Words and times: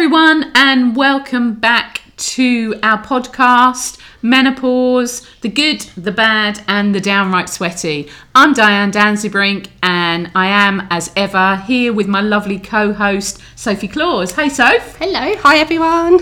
everyone, 0.00 0.52
and 0.54 0.94
welcome 0.94 1.54
back 1.54 2.02
to 2.16 2.78
our 2.84 3.02
podcast, 3.02 3.98
Menopause, 4.22 5.26
the 5.40 5.48
good, 5.48 5.80
the 5.96 6.12
bad, 6.12 6.62
and 6.68 6.94
the 6.94 7.00
downright 7.00 7.48
sweaty. 7.48 8.08
I'm 8.32 8.52
Diane 8.52 8.92
Danzebrink, 8.92 9.66
and 9.82 10.30
I 10.36 10.46
am, 10.46 10.86
as 10.88 11.10
ever, 11.16 11.56
here 11.66 11.92
with 11.92 12.06
my 12.06 12.20
lovely 12.20 12.60
co 12.60 12.92
host, 12.92 13.40
Sophie 13.56 13.88
Claus. 13.88 14.30
Hey, 14.30 14.48
Soph. 14.48 14.94
Hello, 14.98 15.34
hi 15.38 15.58
everyone. 15.58 16.20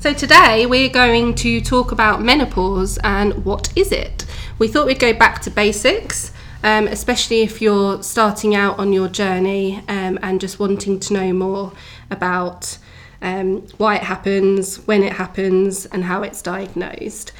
So 0.00 0.12
today 0.12 0.66
we're 0.66 0.90
going 0.90 1.36
to 1.36 1.60
talk 1.60 1.92
about 1.92 2.20
menopause 2.20 2.98
and 3.04 3.44
what 3.44 3.72
is 3.76 3.92
it. 3.92 4.26
We 4.58 4.66
thought 4.66 4.86
we'd 4.86 4.98
go 4.98 5.12
back 5.12 5.42
to 5.42 5.50
basics, 5.52 6.32
um, 6.64 6.88
especially 6.88 7.42
if 7.42 7.62
you're 7.62 8.02
starting 8.02 8.56
out 8.56 8.80
on 8.80 8.92
your 8.92 9.06
journey 9.06 9.84
um, 9.86 10.18
and 10.22 10.40
just 10.40 10.58
wanting 10.58 10.98
to 10.98 11.14
know 11.14 11.32
more 11.32 11.72
about 12.10 12.78
um, 13.22 13.66
why 13.76 13.96
it 13.96 14.02
happens, 14.02 14.76
when 14.86 15.02
it 15.02 15.14
happens, 15.14 15.86
and 15.86 16.04
how 16.04 16.22
it's 16.22 16.42
diagnosed. 16.42 17.32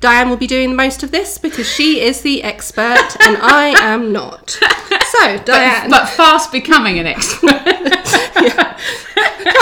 Diane 0.00 0.28
will 0.28 0.36
be 0.36 0.46
doing 0.46 0.76
most 0.76 1.02
of 1.02 1.12
this 1.12 1.38
because 1.38 1.66
she 1.66 2.00
is 2.00 2.20
the 2.20 2.42
expert 2.42 3.16
and 3.20 3.38
I 3.38 3.74
am 3.80 4.12
not. 4.12 4.50
So, 4.50 5.38
Diane. 5.38 5.88
But 5.88 6.06
fast 6.10 6.52
becoming 6.52 6.98
an 6.98 7.06
expert. 7.14 7.64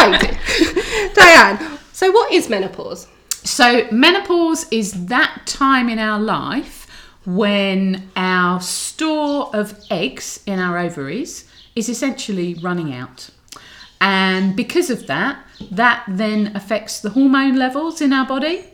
to. 0.03 1.13
Diane, 1.15 1.79
so 1.93 2.11
what 2.11 2.33
is 2.33 2.49
menopause? 2.49 3.07
So, 3.45 3.87
menopause 3.93 4.67
is 4.71 5.07
that 5.07 5.43
time 5.47 5.89
in 5.89 5.99
our 5.99 6.19
life 6.19 6.89
when 7.25 8.11
our 8.17 8.61
store 8.61 9.55
of 9.55 9.79
eggs 9.91 10.43
in 10.47 10.59
our 10.59 10.79
ovaries 10.79 11.49
is 11.77 11.89
essentially 11.89 12.55
running 12.55 12.93
out. 12.93 13.31
And 14.03 14.57
because 14.57 14.91
of 14.91 15.07
that, 15.07 15.39
that 15.71 16.03
then 16.09 16.57
affects 16.57 16.99
the 16.99 17.11
hormone 17.11 17.55
levels 17.55 18.01
in 18.01 18.13
our 18.13 18.27
body. 18.27 18.65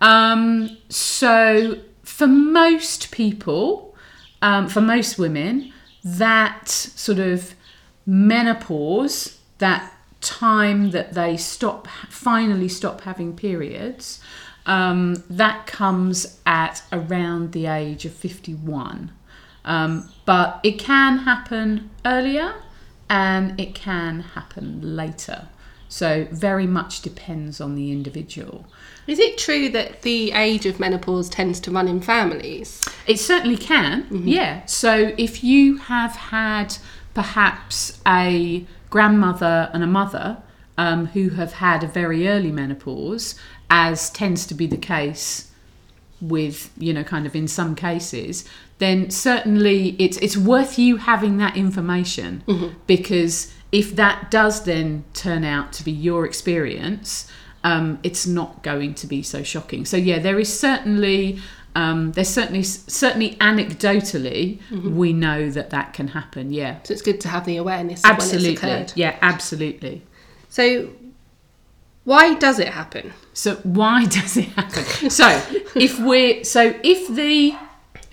Um, 0.00 0.78
so, 0.88 1.80
for 2.04 2.28
most 2.28 3.10
people, 3.10 3.96
um, 4.40 4.68
for 4.68 4.80
most 4.80 5.18
women, 5.18 5.72
that 6.04 6.68
sort 6.68 7.18
of 7.18 7.56
menopause, 8.06 9.40
that 9.58 9.92
time 10.20 10.92
that 10.92 11.12
they 11.14 11.36
stop, 11.36 11.88
finally 12.08 12.68
stop 12.68 13.00
having 13.00 13.34
periods, 13.34 14.20
um, 14.66 15.24
that 15.28 15.66
comes 15.66 16.38
at 16.46 16.84
around 16.92 17.50
the 17.50 17.66
age 17.66 18.04
of 18.04 18.12
51. 18.12 19.10
Um, 19.64 20.08
but 20.24 20.60
it 20.62 20.78
can 20.78 21.18
happen 21.18 21.90
earlier 22.06 22.54
and 23.08 23.58
it 23.58 23.74
can 23.74 24.20
happen 24.20 24.96
later. 24.96 25.48
So, 25.90 26.26
very 26.30 26.66
much 26.66 27.00
depends 27.00 27.62
on 27.62 27.74
the 27.74 27.90
individual. 27.90 28.66
Is 29.06 29.18
it 29.18 29.38
true 29.38 29.70
that 29.70 30.02
the 30.02 30.32
age 30.32 30.66
of 30.66 30.78
menopause 30.78 31.30
tends 31.30 31.60
to 31.60 31.70
run 31.70 31.88
in 31.88 32.02
families? 32.02 32.84
It 33.06 33.18
certainly 33.18 33.56
can, 33.56 34.06
yeah. 34.10 34.66
So, 34.66 35.14
if 35.16 35.42
you 35.42 35.78
have 35.78 36.12
had 36.12 36.76
perhaps 37.14 38.00
a 38.06 38.66
grandmother 38.90 39.70
and 39.72 39.82
a 39.82 39.86
mother 39.86 40.42
um, 40.76 41.06
who 41.06 41.30
have 41.30 41.54
had 41.54 41.82
a 41.82 41.88
very 41.88 42.28
early 42.28 42.52
menopause, 42.52 43.34
as 43.70 44.10
tends 44.10 44.46
to 44.46 44.54
be 44.54 44.66
the 44.66 44.76
case 44.76 45.50
with 46.20 46.70
you 46.76 46.92
know 46.92 47.04
kind 47.04 47.26
of 47.26 47.36
in 47.36 47.46
some 47.46 47.76
cases 47.76 48.44
then 48.78 49.10
certainly 49.10 49.96
it's 49.98 50.16
it's 50.18 50.36
worth 50.36 50.78
you 50.78 50.96
having 50.96 51.36
that 51.38 51.56
information 51.56 52.42
because 52.86 53.52
if 53.70 53.94
that 53.96 54.30
does 54.30 54.64
then 54.64 55.04
turn 55.12 55.44
out 55.44 55.72
to 55.72 55.84
be 55.84 55.92
your 55.92 56.24
experience 56.24 57.30
um, 57.64 57.98
it's 58.02 58.26
not 58.26 58.62
going 58.62 58.94
to 58.94 59.06
be 59.06 59.22
so 59.22 59.42
shocking. 59.42 59.84
So 59.84 59.96
yeah 59.96 60.18
there 60.18 60.38
is 60.38 60.58
certainly 60.58 61.40
um, 61.74 62.12
there's 62.12 62.28
certainly 62.28 62.62
certainly 62.62 63.36
anecdotally 63.36 64.58
we 64.94 65.12
know 65.12 65.50
that 65.50 65.70
that 65.70 65.92
can 65.92 66.08
happen 66.08 66.52
yeah. 66.52 66.78
So 66.84 66.92
it's 66.92 67.02
good 67.02 67.20
to 67.22 67.28
have 67.28 67.44
the 67.44 67.56
awareness 67.56 68.04
absolutely. 68.04 68.86
yeah 68.94 69.16
absolutely. 69.20 70.02
So 70.48 70.90
why 72.04 72.34
does 72.34 72.58
it 72.58 72.68
happen? 72.68 73.12
So 73.34 73.56
why 73.56 74.04
does 74.16 74.36
it 74.36 74.46
happen? 74.46 75.10
So 75.10 75.28
if 75.74 75.98
we're 75.98 76.44
so 76.44 76.74
if 76.82 77.14
the 77.14 77.54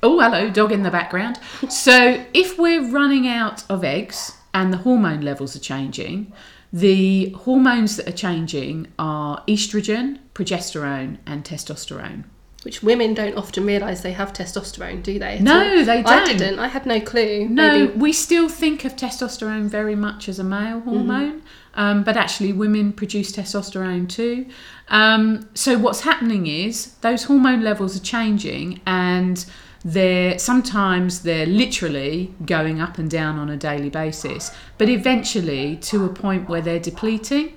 oh 0.04 0.20
hello 0.20 0.50
dog 0.50 0.72
in 0.72 0.84
the 0.84 0.92
background. 0.92 1.40
So 1.70 2.24
if 2.34 2.58
we're 2.58 2.88
running 2.90 3.28
out 3.28 3.64
of 3.70 3.84
eggs 3.84 4.38
and 4.54 4.72
the 4.72 4.78
hormone 4.78 5.22
levels 5.22 5.56
are 5.56 5.60
changing, 5.60 6.32
the 6.72 7.30
hormones 7.32 7.98
that 7.98 8.08
are 8.08 8.12
changing 8.12 8.88
are 9.00 9.44
estrogen, 9.48 10.20
progesterone, 10.34 11.18
and 11.26 11.44
testosterone. 11.44 12.26
Which 12.64 12.82
women 12.82 13.14
don't 13.14 13.36
often 13.36 13.64
realise 13.66 14.02
they 14.02 14.14
have 14.14 14.34
testosterone, 14.34 15.04
do 15.04 15.20
they? 15.20 15.40
No, 15.40 15.60
all? 15.60 15.86
they 15.86 16.02
don't. 16.02 16.08
I 16.08 16.26
didn't. 16.26 16.58
I 16.58 16.68
had 16.68 16.88
no 16.88 17.00
clue. 17.00 17.48
No, 17.48 17.80
Maybe- 17.86 17.94
we 17.94 18.12
still 18.12 18.50
think 18.50 18.84
of 18.86 18.96
testosterone 18.96 19.68
very 19.70 19.96
much 19.96 20.28
as 20.28 20.40
a 20.40 20.44
male 20.44 20.80
hormone, 20.80 21.44
um, 21.76 22.04
but 22.04 22.18
actually 22.18 22.54
women 22.54 22.92
produce 22.92 23.32
testosterone 23.32 24.10
too. 24.10 24.48
Um, 24.88 25.48
so 25.54 25.78
what's 25.78 26.02
happening 26.02 26.48
is 26.48 26.96
those 27.02 27.26
hormone 27.26 27.62
levels 27.62 27.96
are 27.96 28.04
changing, 28.04 28.82
and 28.88 29.46
they're 29.88 30.40
sometimes 30.40 31.22
they're 31.22 31.46
literally 31.46 32.34
going 32.46 32.82
up 32.82 32.98
and 32.98 33.10
down 33.10 33.38
on 33.38 33.50
a 33.50 33.56
daily 33.58 33.90
basis, 33.92 34.52
but 34.80 34.90
eventually 34.90 35.76
to 35.78 36.04
a 36.06 36.10
point 36.10 36.50
where 36.50 36.60
they're 36.62 36.80
depleting. 36.80 37.54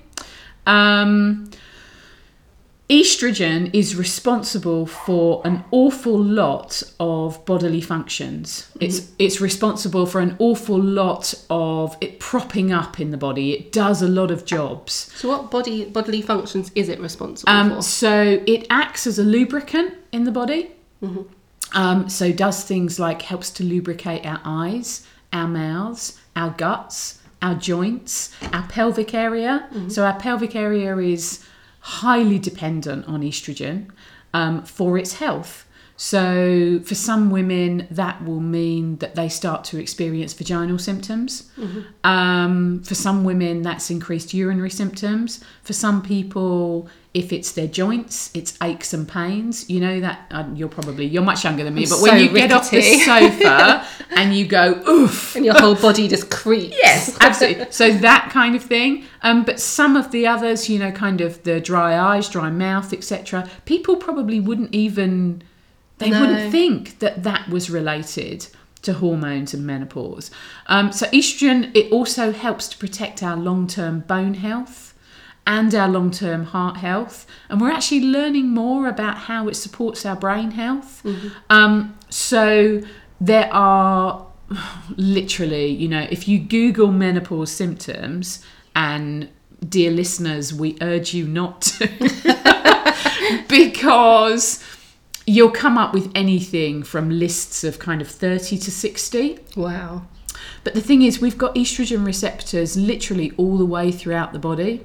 Um, 0.66 1.50
estrogen 2.91 3.71
is 3.75 3.97
responsible 3.97 4.87
for 4.87 5.43
an 5.47 5.62
awful 5.71 6.19
lot 6.22 6.83
of 7.00 7.44
bodily 7.44 7.81
functions. 7.81 8.71
It's 8.81 9.10
it's 9.19 9.41
responsible 9.41 10.06
for 10.06 10.21
an 10.21 10.37
awful 10.39 10.78
lot 10.81 11.34
of 11.50 11.97
it 12.00 12.19
propping 12.19 12.72
up 12.72 12.99
in 13.00 13.10
the 13.10 13.16
body. 13.19 13.53
It 13.53 13.72
does 13.72 14.00
a 14.03 14.09
lot 14.09 14.31
of 14.31 14.45
jobs. 14.45 14.93
So 15.16 15.28
what 15.28 15.50
body 15.50 15.84
bodily 15.87 16.22
functions 16.22 16.71
is 16.75 16.89
it 16.89 17.00
responsible 17.00 17.50
Um, 17.53 17.77
for? 17.77 17.83
so 17.83 18.43
it 18.47 18.66
acts 18.71 19.06
as 19.06 19.19
a 19.19 19.25
lubricant 19.25 19.95
in 20.12 20.25
the 20.25 20.33
body. 20.33 20.72
Um, 21.74 22.08
so 22.08 22.32
does 22.32 22.64
things 22.64 22.98
like 22.98 23.22
helps 23.22 23.50
to 23.50 23.64
lubricate 23.64 24.24
our 24.24 24.40
eyes, 24.44 25.06
our 25.32 25.46
mouths, 25.48 26.18
our 26.34 26.50
guts, 26.50 27.20
our 27.42 27.54
joints, 27.54 28.34
our 28.52 28.66
pelvic 28.68 29.14
area. 29.14 29.68
So 29.90 30.04
our 30.04 30.18
pelvic 30.18 30.56
area 30.56 30.96
is 30.96 31.44
highly 31.80 32.38
dependent 32.38 33.06
on 33.06 33.22
estrogen 33.22 33.90
um, 34.34 34.62
for 34.64 34.98
its 34.98 35.14
health. 35.14 35.64
So 35.96 36.80
for 36.84 36.94
some 36.94 37.30
women, 37.30 37.88
that 37.90 38.24
will 38.24 38.38
mean 38.40 38.96
that 38.98 39.16
they 39.16 39.28
start 39.28 39.64
to 39.64 39.78
experience 39.78 40.32
vaginal 40.32 40.78
symptoms. 40.78 41.50
Um, 42.04 42.82
for 42.84 42.94
some 42.94 43.24
women, 43.24 43.62
that's 43.62 43.90
increased 43.90 44.32
urinary 44.32 44.70
symptoms. 44.70 45.42
For 45.64 45.72
some 45.72 46.02
people, 46.02 46.88
if 47.18 47.32
it's 47.32 47.52
their 47.52 47.66
joints, 47.66 48.30
it's 48.32 48.56
aches 48.62 48.94
and 48.94 49.08
pains. 49.08 49.68
You 49.68 49.80
know 49.80 50.00
that 50.00 50.26
uh, 50.30 50.44
you're 50.54 50.68
probably 50.68 51.04
you're 51.06 51.24
much 51.24 51.42
younger 51.44 51.64
than 51.64 51.74
me, 51.74 51.82
I'm 51.82 51.90
but 51.90 52.00
when 52.00 52.10
so 52.12 52.16
you 52.16 52.28
get 52.30 52.52
off 52.52 52.70
the 52.70 52.80
sofa 52.80 53.86
and 54.16 54.34
you 54.34 54.46
go 54.46 54.80
oof, 54.88 55.34
and 55.34 55.44
your 55.44 55.58
whole 55.58 55.74
body 55.74 56.06
just 56.06 56.30
creeps. 56.30 56.76
Yes, 56.80 57.16
absolutely. 57.20 57.66
So 57.70 57.90
that 57.90 58.30
kind 58.32 58.54
of 58.54 58.62
thing. 58.62 59.04
Um, 59.22 59.44
but 59.44 59.58
some 59.58 59.96
of 59.96 60.12
the 60.12 60.26
others, 60.28 60.68
you 60.68 60.78
know, 60.78 60.92
kind 60.92 61.20
of 61.20 61.42
the 61.42 61.60
dry 61.60 61.98
eyes, 61.98 62.28
dry 62.28 62.50
mouth, 62.50 62.92
etc. 62.92 63.48
People 63.64 63.96
probably 63.96 64.38
wouldn't 64.38 64.72
even 64.74 65.42
they 65.98 66.10
No. 66.10 66.20
wouldn't 66.20 66.52
think 66.52 67.00
that 67.00 67.24
that 67.24 67.48
was 67.48 67.68
related 67.68 68.46
to 68.82 68.92
hormones 68.92 69.52
and 69.52 69.66
menopause. 69.66 70.30
Um, 70.68 70.92
so 70.92 71.06
estrogen 71.06 71.74
it 71.74 71.90
also 71.90 72.30
helps 72.30 72.68
to 72.68 72.78
protect 72.78 73.22
our 73.24 73.36
long-term 73.36 74.00
bone 74.06 74.34
health 74.34 74.94
and 75.48 75.74
our 75.74 75.89
long-term 75.89 76.45
heart 76.45 76.77
health. 76.77 77.27
And 77.48 77.60
we're 77.60 77.72
actually 77.72 78.03
learning 78.03 78.50
more 78.50 78.86
about 78.86 79.16
how 79.30 79.48
it 79.48 79.54
supports 79.54 80.06
our 80.06 80.15
brain 80.15 80.53
health. 80.53 81.04
Um, 81.50 81.98
so 82.10 82.83
there 83.21 83.53
are 83.53 84.24
literally 84.97 85.66
you 85.66 85.89
know 85.89 86.06
if 86.10 86.27
you 86.27 86.39
google 86.39 86.91
menopause 86.91 87.50
symptoms 87.53 88.42
and 88.74 89.28
dear 89.68 89.91
listeners 89.91 90.54
we 90.54 90.77
urge 90.80 91.12
you 91.15 91.27
not 91.27 91.60
to. 91.62 91.89
Because 93.48 94.62
you'll 95.27 95.50
come 95.50 95.77
up 95.77 95.92
with 95.92 96.10
anything 96.15 96.83
from 96.83 97.10
lists 97.10 97.62
of 97.65 97.78
kind 97.78 98.00
of 98.00 98.09
30 98.09 98.56
to 98.59 98.71
60 98.71 99.39
Wow. 99.56 100.06
but 100.65 100.72
the 100.74 100.80
thing 100.80 101.03
is, 101.03 101.21
we've 101.21 101.36
got 101.36 101.54
estrogen 101.54 102.06
receptors 102.06 102.77
literally 102.77 103.33
all 103.36 103.59
the 103.59 103.66
way 103.66 103.91
throughout 103.92 104.33
the 104.33 104.39
body. 104.39 104.84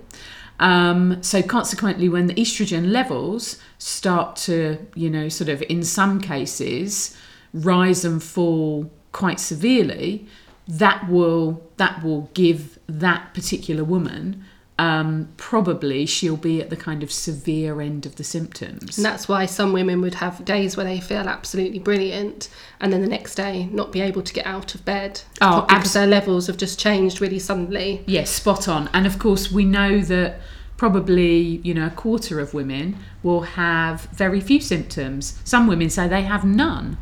Um, 0.64 1.22
so 1.22 1.42
consequently, 1.44 2.08
when 2.08 2.28
the 2.28 2.34
estrogen 2.36 2.90
levels 2.92 3.60
start 3.78 4.38
to, 4.48 4.78
you 4.96 5.10
know, 5.10 5.28
sort 5.28 5.50
of 5.50 5.62
in 5.64 5.84
some 5.84 6.22
cases 6.22 7.16
rise 7.54 8.06
and 8.06 8.24
fall 8.24 8.90
quite 9.12 9.42
severely, 9.42 10.26
that 10.68 11.10
will 11.10 11.70
that 11.76 12.02
will 12.02 12.30
give 12.34 12.80
that 12.88 13.34
particular 13.34 13.84
woman 13.84 14.46
um, 14.80 15.30
probably 15.38 16.06
she'll 16.06 16.36
be 16.36 16.60
at 16.60 16.70
the 16.70 16.76
kind 16.76 17.04
of 17.04 17.12
severe 17.12 17.80
end 17.80 18.06
of 18.06 18.16
the 18.16 18.24
symptoms. 18.24 18.98
And 18.98 19.06
that's 19.06 19.28
why 19.28 19.46
some 19.46 19.72
women 19.72 20.02
would 20.02 20.16
have 20.16 20.44
days 20.46 20.76
where 20.76 20.86
they 20.86 21.00
feel 21.00 21.30
absolutely 21.30 21.80
brilliant 21.80 22.50
and 22.80 22.92
then 22.92 23.02
the 23.02 23.08
next 23.08 23.36
day 23.36 23.66
not 23.72 23.92
be 23.92 24.02
able 24.02 24.24
to 24.24 24.34
get 24.34 24.46
out 24.46 24.74
of 24.74 24.84
bed. 24.84 25.22
Oh, 25.42 25.62
because 25.62 25.86
abs- 25.86 25.94
their 25.94 26.08
levels 26.08 26.48
have 26.48 26.58
just 26.58 26.80
changed 26.80 27.22
really 27.22 27.40
suddenly. 27.40 28.04
Yes, 28.08 28.32
spot 28.32 28.68
on. 28.68 28.90
And 28.94 29.06
of 29.06 29.20
course, 29.20 29.52
we 29.52 29.64
know 29.64 30.02
that 30.02 30.40
probably 30.84 31.62
you 31.64 31.74
know 31.74 31.88
a 31.88 31.90
quarter 31.92 32.42
of 32.42 32.54
women 32.54 32.94
will 33.24 33.44
have 33.44 34.02
very 34.24 34.42
few 34.42 34.60
symptoms. 34.60 35.40
Some 35.46 35.66
women 35.66 35.90
say 35.90 36.10
they 36.10 36.24
have 36.24 36.44
none. 36.44 36.98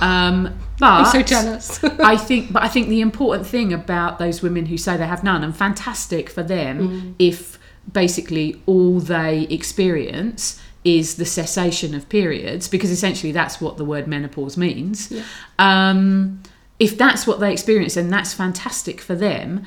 Um, 0.00 0.56
but 0.78 0.86
I'm 0.86 1.06
so 1.06 1.20
jealous. 1.20 1.82
I 2.14 2.16
think, 2.16 2.52
but 2.52 2.62
I 2.62 2.68
think 2.68 2.86
the 2.88 3.00
important 3.00 3.44
thing 3.44 3.72
about 3.72 4.20
those 4.20 4.40
women 4.40 4.66
who 4.66 4.78
say 4.78 4.96
they 4.96 5.08
have 5.08 5.24
none, 5.24 5.42
and 5.42 5.52
fantastic 5.56 6.30
for 6.30 6.44
them, 6.44 6.74
Mm. 6.84 7.14
if 7.18 7.58
basically 7.92 8.62
all 8.66 9.00
they 9.00 9.42
experience 9.50 10.60
is 10.84 11.16
the 11.16 11.24
cessation 11.24 11.92
of 11.92 12.08
periods, 12.08 12.68
because 12.68 12.90
essentially 12.92 13.32
that's 13.32 13.60
what 13.60 13.78
the 13.78 13.84
word 13.84 14.06
menopause 14.06 14.56
means. 14.56 15.10
Yeah. 15.10 15.24
Um, 15.58 16.40
if 16.78 16.96
that's 16.96 17.26
what 17.26 17.40
they 17.40 17.52
experience, 17.52 17.94
then 17.94 18.10
that's 18.10 18.32
fantastic 18.32 19.00
for 19.00 19.16
them. 19.16 19.64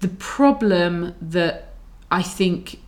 The 0.00 0.08
problem 0.08 1.14
that 1.20 1.72
I 2.12 2.22
think 2.22 2.78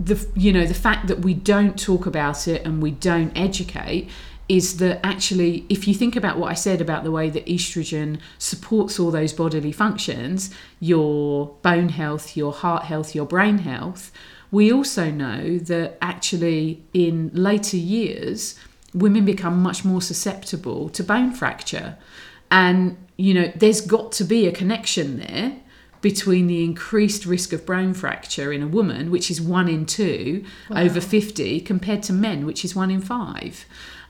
the 0.00 0.26
you 0.34 0.52
know 0.52 0.66
the 0.66 0.74
fact 0.74 1.08
that 1.08 1.20
we 1.20 1.34
don't 1.34 1.78
talk 1.78 2.06
about 2.06 2.46
it 2.46 2.64
and 2.64 2.82
we 2.82 2.90
don't 2.90 3.36
educate 3.36 4.08
is 4.48 4.78
that 4.78 5.04
actually 5.04 5.66
if 5.68 5.86
you 5.86 5.94
think 5.94 6.16
about 6.16 6.38
what 6.38 6.50
I 6.50 6.54
said 6.54 6.80
about 6.80 7.04
the 7.04 7.10
way 7.10 7.28
that 7.30 7.44
estrogen 7.46 8.18
supports 8.38 8.98
all 8.98 9.10
those 9.10 9.32
bodily 9.32 9.72
functions 9.72 10.54
your 10.80 11.54
bone 11.62 11.90
health 11.90 12.36
your 12.36 12.52
heart 12.52 12.84
health 12.84 13.14
your 13.14 13.26
brain 13.26 13.58
health 13.58 14.12
we 14.50 14.72
also 14.72 15.10
know 15.10 15.58
that 15.58 15.98
actually 16.00 16.82
in 16.94 17.30
later 17.34 17.76
years 17.76 18.58
women 18.94 19.24
become 19.24 19.62
much 19.62 19.84
more 19.84 20.00
susceptible 20.00 20.88
to 20.90 21.04
bone 21.04 21.32
fracture. 21.32 21.96
And 22.50 22.96
you 23.16 23.34
know 23.34 23.52
there's 23.54 23.80
got 23.80 24.12
to 24.12 24.24
be 24.24 24.46
a 24.46 24.52
connection 24.52 25.18
there 25.18 25.56
between 26.00 26.46
the 26.46 26.64
increased 26.64 27.26
risk 27.26 27.52
of 27.52 27.66
bone 27.66 27.94
fracture 27.94 28.52
in 28.52 28.62
a 28.62 28.68
woman, 28.68 29.10
which 29.10 29.30
is 29.30 29.40
one 29.40 29.68
in 29.68 29.84
two 29.86 30.44
over 30.70 31.00
50, 31.00 31.60
compared 31.60 32.02
to 32.04 32.12
men, 32.12 32.46
which 32.46 32.64
is 32.64 32.74
one 32.74 32.90
in 32.90 33.00
five. 33.00 33.66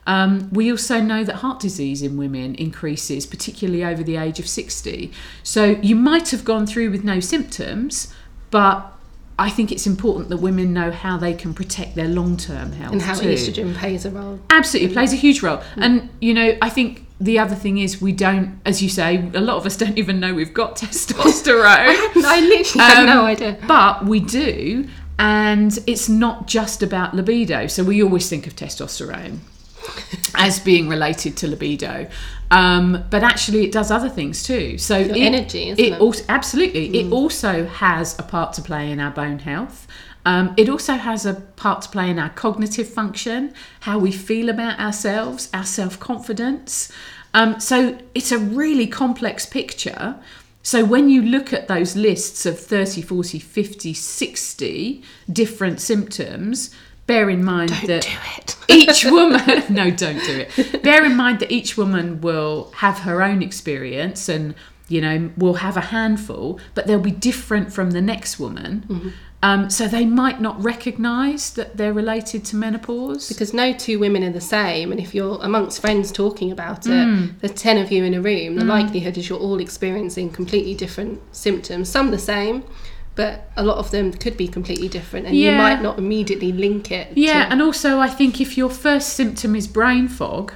Um, 0.07 0.49
we 0.51 0.71
also 0.71 1.01
know 1.01 1.23
that 1.23 1.35
heart 1.35 1.59
disease 1.59 2.01
in 2.01 2.17
women 2.17 2.55
increases, 2.55 3.25
particularly 3.25 3.83
over 3.83 4.03
the 4.03 4.17
age 4.17 4.39
of 4.39 4.47
60. 4.47 5.11
So 5.43 5.77
you 5.81 5.95
might 5.95 6.29
have 6.29 6.43
gone 6.43 6.65
through 6.65 6.89
with 6.89 7.03
no 7.03 7.19
symptoms, 7.19 8.13
but 8.49 8.91
I 9.37 9.49
think 9.49 9.71
it's 9.71 9.87
important 9.87 10.29
that 10.29 10.37
women 10.37 10.73
know 10.73 10.91
how 10.91 11.17
they 11.17 11.33
can 11.33 11.53
protect 11.53 11.95
their 11.95 12.07
long 12.07 12.37
term 12.37 12.73
health. 12.73 12.91
and 12.91 13.01
how 13.01 13.15
too 13.15 13.27
estrogen 13.27 13.73
plays 13.73 14.05
a 14.05 14.11
role. 14.11 14.39
absolutely 14.49 14.93
plays 14.93 15.13
a 15.13 15.15
huge 15.15 15.41
role 15.41 15.61
and 15.77 16.09
you 16.19 16.33
know 16.33 16.57
i 16.61 16.69
think 16.69 17.05
the 17.19 17.37
other 17.37 17.55
thing 17.55 17.77
is 17.77 18.01
we 18.01 18.11
don't 18.11 18.59
as 18.65 18.81
you 18.81 18.89
say 18.89 19.29
a 19.33 19.41
lot 19.41 19.57
of 19.57 19.65
us 19.65 19.75
don't 19.83 19.97
even 19.97 20.19
know 20.19 20.33
we've 20.33 20.53
got 20.53 20.75
testosterone. 20.77 21.95
I 22.25 22.39
literally 22.41 22.83
had 22.85 22.99
Um, 22.99 23.05
no 23.05 23.25
idea. 23.25 23.57
but 23.67 24.05
we 24.05 24.19
do 24.19 24.87
and 25.17 25.77
it's 25.85 26.07
not 26.07 26.47
just 26.47 26.81
about 26.81 27.13
libido. 27.13 27.67
So 27.67 27.83
we 27.83 28.01
always 28.01 28.29
think 28.29 28.47
of 28.47 28.55
testosterone 28.55 29.39
as 30.35 30.59
being 30.59 30.87
related 30.87 31.35
to 31.37 31.47
libido. 31.47 32.07
Um, 32.51 33.03
but 33.09 33.21
actually 33.23 33.65
it 33.65 33.71
does 33.71 33.91
other 33.91 34.09
things 34.09 34.43
too. 34.43 34.77
So 34.77 34.97
it, 34.97 35.11
energy, 35.17 35.69
it 35.71 35.79
it? 35.79 35.99
also 36.01 36.23
absolutely. 36.29 36.97
It 36.99 37.11
also 37.11 37.65
has 37.65 38.17
a 38.17 38.23
part 38.23 38.53
to 38.53 38.61
play 38.61 38.91
in 38.91 38.99
our 38.99 39.11
bone 39.11 39.39
health 39.39 39.87
um, 40.25 40.53
it 40.57 40.69
also 40.69 40.93
has 40.93 41.25
a 41.25 41.33
part 41.33 41.83
to 41.83 41.89
play 41.89 42.09
in 42.09 42.19
our 42.19 42.29
cognitive 42.29 42.87
function, 42.87 43.53
how 43.81 43.99
we 43.99 44.11
feel 44.11 44.49
about 44.49 44.79
ourselves, 44.79 45.49
our 45.53 45.65
self 45.65 45.99
confidence. 45.99 46.91
Um, 47.33 47.59
so 47.59 47.97
it's 48.15 48.31
a 48.31 48.37
really 48.37 48.87
complex 48.87 49.45
picture. 49.45 50.15
So 50.61 50.83
when 50.83 51.09
you 51.09 51.21
look 51.21 51.53
at 51.53 51.67
those 51.67 51.95
lists 51.95 52.45
of 52.45 52.59
30, 52.59 53.01
40, 53.01 53.39
50, 53.39 53.93
60 53.93 55.03
different 55.31 55.79
symptoms, 55.79 56.75
bear 57.07 57.29
in 57.29 57.43
mind 57.43 57.69
that 57.87 58.03
Do 58.03 58.09
it. 58.37 58.55
each 58.67 59.03
woman 59.03 59.63
no 59.69 59.89
don't 59.89 60.23
do 60.23 60.45
it 60.45 60.83
bear 60.83 61.03
in 61.03 61.15
mind 61.15 61.39
that 61.39 61.51
each 61.51 61.75
woman 61.75 62.21
will 62.21 62.71
have 62.75 62.99
her 62.99 63.23
own 63.23 63.41
experience 63.41 64.29
and 64.29 64.53
you 64.89 65.01
know 65.01 65.31
will 65.35 65.55
have 65.55 65.75
a 65.75 65.81
handful 65.81 66.59
but 66.75 66.85
they'll 66.85 66.99
be 66.99 67.09
different 67.09 67.73
from 67.73 67.91
the 67.91 68.01
next 68.01 68.39
woman 68.39 69.11
um, 69.41 69.69
so 69.69 69.87
they 69.87 70.05
might 70.05 70.41
not 70.41 70.61
recognize 70.61 71.51
that 71.53 71.77
they're 71.77 71.93
related 71.93 72.43
to 72.45 72.55
menopause 72.57 73.29
Because 73.29 73.53
no 73.53 73.71
two 73.71 73.97
women 73.99 74.23
are 74.23 74.31
the 74.31 74.41
same, 74.41 74.91
and 74.91 74.99
if 74.99 75.15
you're 75.15 75.39
amongst 75.41 75.79
friends 75.81 76.11
talking 76.11 76.51
about 76.51 76.85
it, 76.85 76.89
Mm. 76.91 77.39
there's 77.39 77.53
10 77.53 77.77
of 77.77 77.91
you 77.91 78.03
in 78.03 78.13
a 78.13 78.21
room, 78.21 78.55
the 78.55 78.65
likelihood 78.65 79.17
is 79.17 79.29
you're 79.29 79.39
all 79.39 79.59
experiencing 79.59 80.29
completely 80.29 80.75
different 80.75 81.21
symptoms. 81.31 81.87
Some 81.89 82.11
the 82.11 82.19
same, 82.19 82.63
but 83.15 83.49
a 83.55 83.63
lot 83.63 83.77
of 83.77 83.91
them 83.91 84.11
could 84.13 84.35
be 84.37 84.47
completely 84.47 84.87
different, 84.89 85.25
and 85.27 85.35
you 85.35 85.51
might 85.53 85.81
not 85.81 85.97
immediately 85.97 86.51
link 86.51 86.91
it. 86.91 87.07
yeah 87.15 87.45
to, 87.45 87.51
and 87.51 87.61
also 87.61 87.99
i 87.99 88.09
think 88.09 88.39
if 88.41 88.57
your 88.57 88.69
first 88.69 89.13
symptom 89.13 89.55
is 89.55 89.67
brain 89.67 90.07
fog 90.07 90.53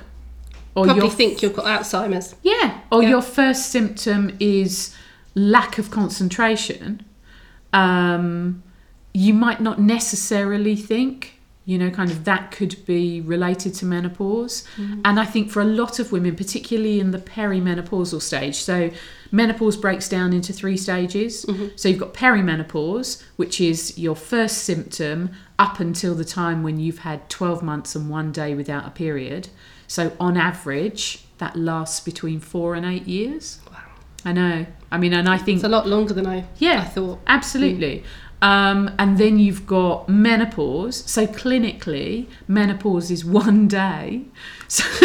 or 0.75 0.85
probably 0.85 1.03
your 1.03 1.11
think 1.11 1.41
you've 1.41 1.55
got 1.55 1.65
Alzheimer's. 1.65 2.35
Yeah, 2.41 2.79
or 2.91 3.03
Yeah. 3.03 3.09
your 3.09 3.21
first 3.21 3.69
symptom 3.69 4.35
is 4.39 4.93
lack 5.35 5.77
of 5.77 5.91
concentration. 5.91 7.01
Um, 7.71 8.63
you 9.13 9.33
might 9.33 9.61
not 9.61 9.79
necessarily 9.79 10.75
think, 10.75 11.39
you 11.65 11.77
know, 11.77 11.89
kind 11.89 12.11
of 12.11 12.25
that 12.25 12.51
could 12.51 12.83
be 12.85 13.21
related 13.21 13.73
to 13.75 13.85
menopause. 13.85 14.65
Mm. 14.75 15.01
And 15.05 15.19
I 15.19 15.25
think 15.25 15.49
for 15.49 15.61
a 15.61 15.65
lot 15.65 15.99
of 15.99 16.11
women, 16.11 16.35
particularly 16.35 16.99
in 16.99 17.11
the 17.11 17.19
perimenopausal 17.19 18.21
stage, 18.21 18.55
so 18.55 18.89
menopause 19.31 19.77
breaks 19.77 20.09
down 20.09 20.33
into 20.33 20.51
three 20.51 20.75
stages. 20.77 21.45
Mm-hmm. 21.45 21.67
So 21.75 21.89
you've 21.89 21.99
got 21.99 22.13
perimenopause, 22.13 23.23
which 23.37 23.61
is 23.61 23.97
your 23.97 24.15
first 24.15 24.59
symptom 24.59 25.31
up 25.57 25.79
until 25.79 26.15
the 26.15 26.25
time 26.25 26.63
when 26.63 26.79
you've 26.79 26.99
had 26.99 27.29
12 27.29 27.63
months 27.63 27.95
and 27.95 28.09
one 28.09 28.31
day 28.31 28.53
without 28.55 28.85
a 28.85 28.91
period. 28.91 29.47
So 29.87 30.11
on 30.19 30.37
average, 30.37 31.23
that 31.37 31.55
lasts 31.55 31.99
between 31.99 32.39
four 32.39 32.75
and 32.75 32.85
eight 32.85 33.07
years. 33.07 33.59
Wow. 33.71 33.77
I 34.25 34.33
know. 34.33 34.65
I 34.91 34.97
mean, 34.97 35.13
and 35.13 35.27
I 35.27 35.37
think 35.37 35.57
It's 35.57 35.63
a 35.65 35.69
lot 35.69 35.87
longer 35.87 36.13
than 36.13 36.27
I, 36.27 36.45
yeah, 36.57 36.81
I 36.81 36.85
thought. 36.85 37.19
absolutely. 37.27 37.99
Mm. 37.99 38.03
Um, 38.43 38.91
and 38.99 39.17
then 39.17 39.39
you've 39.39 39.65
got 39.65 40.09
menopause. 40.09 40.97
So 41.09 41.25
clinically, 41.25 42.27
menopause 42.47 43.09
is 43.09 43.23
one 43.23 43.69
day. 43.69 44.25
So, 44.67 44.83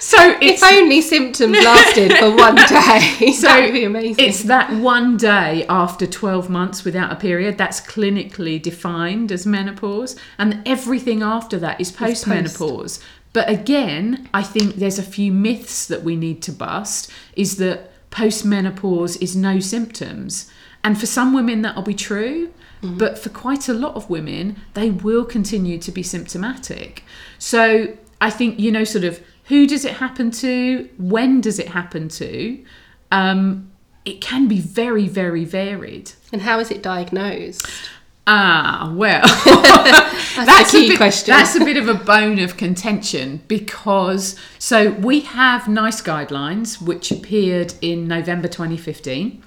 so 0.00 0.18
it's 0.40 0.62
If 0.62 0.72
only 0.72 1.00
symptoms 1.00 1.56
lasted 1.58 2.12
for 2.18 2.34
one 2.34 2.54
day, 2.68 3.32
So 3.32 3.46
that 3.46 3.60
would 3.62 3.72
be 3.72 3.84
amazing. 3.84 4.24
it's 4.24 4.42
that 4.44 4.72
one 4.72 5.16
day 5.16 5.64
after 5.68 6.06
12 6.08 6.50
months 6.50 6.84
without 6.84 7.12
a 7.12 7.16
period 7.16 7.56
that's 7.56 7.80
clinically 7.80 8.60
defined 8.60 9.30
as 9.30 9.46
menopause, 9.46 10.16
and 10.38 10.60
everything 10.66 11.22
after 11.22 11.58
that 11.58 11.80
is 11.80 11.92
post. 11.92 12.24
postmenopause. 12.26 13.00
But 13.32 13.48
again, 13.48 14.28
I 14.34 14.42
think 14.42 14.76
there's 14.76 14.98
a 14.98 15.02
few 15.04 15.32
myths 15.32 15.86
that 15.86 16.02
we 16.02 16.16
need 16.16 16.42
to 16.42 16.52
bust 16.52 17.12
is 17.36 17.58
that 17.58 17.92
postmenopause 18.10 19.20
is 19.22 19.36
no 19.36 19.60
symptoms. 19.60 20.50
And 20.84 20.98
for 20.98 21.06
some 21.06 21.32
women, 21.32 21.62
that'll 21.62 21.82
be 21.82 21.94
true. 21.94 22.52
But 22.80 23.18
for 23.18 23.28
quite 23.28 23.68
a 23.68 23.74
lot 23.74 23.96
of 23.96 24.08
women, 24.08 24.56
they 24.74 24.90
will 24.90 25.24
continue 25.24 25.78
to 25.78 25.90
be 25.90 26.02
symptomatic. 26.02 27.02
So 27.38 27.96
I 28.20 28.30
think, 28.30 28.60
you 28.60 28.70
know, 28.70 28.84
sort 28.84 29.04
of 29.04 29.20
who 29.44 29.66
does 29.66 29.84
it 29.84 29.94
happen 29.94 30.30
to? 30.32 30.88
When 30.96 31.40
does 31.40 31.58
it 31.58 31.68
happen 31.68 32.08
to? 32.10 32.64
Um, 33.10 33.72
it 34.04 34.20
can 34.20 34.46
be 34.46 34.60
very, 34.60 35.08
very 35.08 35.44
varied. 35.44 36.12
and 36.32 36.42
how 36.42 36.60
is 36.60 36.70
it 36.70 36.82
diagnosed? 36.82 37.66
Ah, 38.30 38.92
well, 38.94 39.22
That's, 40.36 40.70
the 40.70 40.78
key 40.78 40.84
a 40.84 40.88
bit, 40.90 40.96
question. 40.98 41.32
That's 41.32 41.56
a 41.56 41.64
bit 41.64 41.78
of 41.78 41.88
a 41.88 41.94
bone 41.94 42.38
of 42.38 42.58
contention 42.58 43.40
because 43.48 44.36
so 44.58 44.90
we 44.90 45.20
have 45.20 45.66
NICE 45.66 46.02
guidelines 46.02 46.78
which 46.82 47.10
appeared 47.10 47.72
in 47.80 48.06
November 48.06 48.46
2015, 48.46 49.42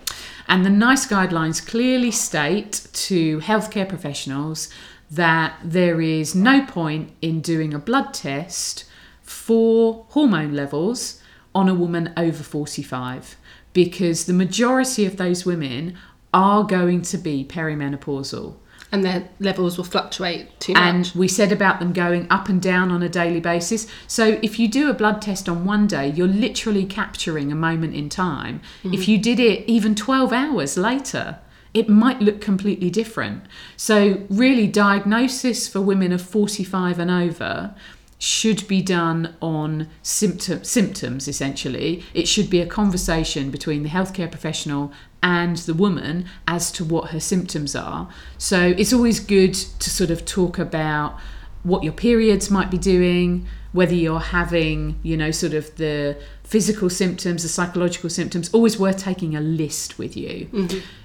and 0.47 0.65
the 0.65 0.71
NICE 0.71 1.05
guidelines 1.05 1.63
clearly 1.63 2.09
state 2.09 2.87
to 2.93 3.39
healthcare 3.41 3.87
professionals 3.87 4.67
that 5.11 5.59
there 5.63 6.01
is 6.01 6.33
no 6.33 6.65
point 6.65 7.11
in 7.21 7.39
doing 7.39 7.75
a 7.75 7.79
blood 7.79 8.15
test 8.15 8.85
for 9.21 10.07
hormone 10.09 10.55
levels 10.55 11.21
on 11.53 11.69
a 11.69 11.75
woman 11.75 12.11
over 12.17 12.41
45 12.41 13.35
because 13.73 14.25
the 14.25 14.33
majority 14.33 15.05
of 15.05 15.17
those 15.17 15.45
women 15.45 15.95
are 16.33 16.63
going 16.63 17.03
to 17.03 17.19
be 17.19 17.45
perimenopausal. 17.45 18.55
And 18.91 19.05
their 19.05 19.29
levels 19.39 19.77
will 19.77 19.85
fluctuate 19.85 20.59
too 20.59 20.73
and 20.75 21.11
we 21.15 21.27
said 21.27 21.51
about 21.53 21.79
them 21.79 21.93
going 21.93 22.27
up 22.29 22.49
and 22.49 22.61
down 22.61 22.91
on 22.91 23.01
a 23.01 23.07
daily 23.07 23.39
basis. 23.39 23.87
So 24.05 24.37
if 24.41 24.59
you 24.59 24.67
do 24.67 24.89
a 24.89 24.93
blood 24.93 25.21
test 25.21 25.47
on 25.47 25.63
one 25.63 25.87
day, 25.87 26.09
you're 26.09 26.27
literally 26.27 26.85
capturing 26.85 27.51
a 27.51 27.55
moment 27.55 27.95
in 27.95 28.09
time. 28.09 28.59
Mm-hmm. 28.83 28.93
If 28.93 29.07
you 29.07 29.17
did 29.17 29.39
it 29.39 29.63
even 29.69 29.95
12 29.95 30.33
hours 30.33 30.77
later, 30.77 31.39
it 31.73 31.87
might 31.87 32.21
look 32.21 32.41
completely 32.41 32.89
different. 32.89 33.45
So 33.77 34.25
really 34.29 34.67
diagnosis 34.67 35.67
for 35.67 35.79
women 35.79 36.11
of 36.11 36.21
45 36.21 36.99
and 36.99 37.09
over 37.09 37.73
should 38.21 38.67
be 38.67 38.83
done 38.83 39.35
on 39.41 39.87
symptom, 40.03 40.63
symptoms 40.63 41.27
essentially. 41.27 42.03
It 42.13 42.27
should 42.27 42.51
be 42.51 42.61
a 42.61 42.67
conversation 42.67 43.49
between 43.49 43.81
the 43.81 43.89
healthcare 43.89 44.29
professional 44.29 44.91
and 45.23 45.57
the 45.57 45.73
woman 45.73 46.25
as 46.47 46.71
to 46.73 46.83
what 46.83 47.11
her 47.11 47.19
symptoms 47.19 47.75
are. 47.75 48.09
So 48.37 48.73
it's 48.77 48.93
always 48.93 49.19
good 49.19 49.53
to 49.53 49.89
sort 49.89 50.09
of 50.09 50.25
talk 50.25 50.57
about 50.57 51.19
what 51.63 51.83
your 51.83 51.93
periods 51.93 52.49
might 52.49 52.71
be 52.71 52.77
doing, 52.77 53.45
whether 53.71 53.93
you're 53.93 54.19
having, 54.19 54.99
you 55.03 55.15
know, 55.15 55.31
sort 55.31 55.53
of 55.53 55.75
the 55.75 56.17
physical 56.43 56.89
symptoms, 56.89 57.43
the 57.43 57.49
psychological 57.49 58.09
symptoms, 58.09 58.51
always 58.53 58.79
worth 58.79 58.97
taking 58.97 59.35
a 59.35 59.41
list 59.41 59.97
with 59.97 60.17
you. 60.17 60.49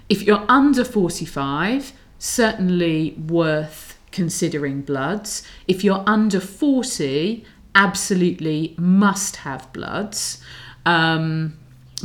If 0.09 0.23
you're 0.23 0.45
under 0.49 0.85
45, 0.85 1.93
certainly 2.19 3.13
worth 3.29 3.99
considering 4.13 4.81
bloods. 4.81 5.43
If 5.69 5.85
you're 5.85 6.03
under 6.07 6.41
40, 6.41 7.45
absolutely 7.75 8.75
must 8.79 9.37
have 9.37 9.71
bloods. 9.75 10.43
Um, 10.87 11.59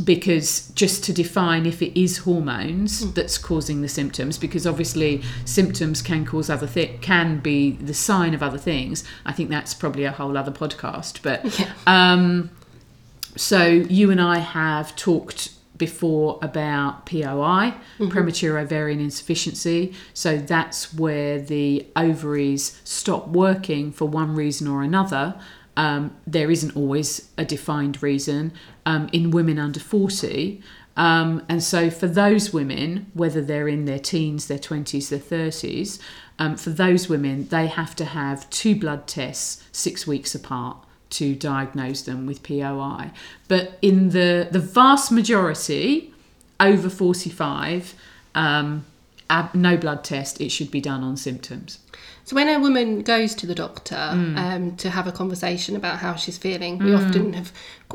because 0.04 0.68
just 0.70 1.04
to 1.04 1.12
define 1.12 1.66
if 1.66 1.82
it 1.82 1.98
is 2.00 2.18
hormones 2.18 3.12
that's 3.12 3.36
causing 3.36 3.82
the 3.82 3.88
symptoms 3.88 4.38
because 4.38 4.66
obviously 4.66 5.22
symptoms 5.44 6.00
can 6.00 6.24
cause 6.24 6.48
other 6.48 6.66
thi- 6.66 6.98
can 7.02 7.38
be 7.40 7.72
the 7.72 7.92
sign 7.92 8.32
of 8.32 8.42
other 8.42 8.56
things 8.56 9.04
i 9.26 9.32
think 9.32 9.50
that's 9.50 9.74
probably 9.74 10.04
a 10.04 10.12
whole 10.12 10.38
other 10.38 10.50
podcast 10.50 11.20
but 11.22 11.68
um 11.86 12.48
so 13.36 13.66
you 13.66 14.10
and 14.10 14.20
i 14.20 14.38
have 14.38 14.96
talked 14.96 15.50
before 15.78 16.38
about 16.42 17.06
POI, 17.06 17.74
premature 18.08 18.56
ovarian 18.56 19.00
insufficiency. 19.00 19.92
So 20.14 20.38
that's 20.38 20.94
where 20.94 21.40
the 21.40 21.84
ovaries 21.96 22.80
stop 22.84 23.26
working 23.26 23.90
for 23.90 24.04
one 24.06 24.36
reason 24.36 24.68
or 24.68 24.82
another. 24.82 25.34
Um, 25.76 26.16
there 26.26 26.50
isn't 26.50 26.76
always 26.76 27.30
a 27.38 27.44
defined 27.44 28.02
reason 28.02 28.52
um, 28.84 29.08
in 29.12 29.30
women 29.30 29.58
under 29.58 29.80
40. 29.80 30.62
Um, 30.96 31.44
and 31.48 31.62
so 31.62 31.88
for 31.88 32.06
those 32.06 32.52
women, 32.52 33.06
whether 33.14 33.40
they're 33.40 33.68
in 33.68 33.86
their 33.86 33.98
teens, 33.98 34.48
their 34.48 34.58
20s, 34.58 35.08
their 35.08 35.18
30s, 35.18 35.98
um, 36.38 36.56
for 36.56 36.70
those 36.70 37.08
women, 37.08 37.48
they 37.48 37.66
have 37.66 37.96
to 37.96 38.04
have 38.04 38.48
two 38.50 38.76
blood 38.76 39.06
tests 39.06 39.64
six 39.72 40.06
weeks 40.06 40.34
apart 40.34 40.76
to 41.10 41.34
diagnose 41.34 42.02
them 42.02 42.26
with 42.26 42.42
POI. 42.42 43.10
But 43.48 43.78
in 43.82 44.10
the 44.10 44.48
the 44.50 44.58
vast 44.58 45.12
majority, 45.12 46.12
over 46.58 46.88
45, 46.88 47.94
um, 48.34 48.84
ab- 49.30 49.54
no 49.54 49.76
blood 49.76 50.04
test, 50.04 50.40
it 50.40 50.50
should 50.50 50.70
be 50.70 50.80
done 50.80 51.02
on 51.02 51.16
symptoms. 51.16 51.78
So 52.24 52.36
when 52.36 52.48
a 52.48 52.58
woman 52.60 53.02
goes 53.02 53.34
to 53.36 53.46
the 53.46 53.54
doctor 53.54 53.96
Mm. 53.96 54.36
um, 54.38 54.76
to 54.76 54.90
have 54.90 55.06
a 55.06 55.12
conversation 55.12 55.74
about 55.76 55.98
how 55.98 56.14
she's 56.14 56.38
feeling, 56.38 56.78
we 56.78 56.94
often 56.94 57.32
have 57.32 57.52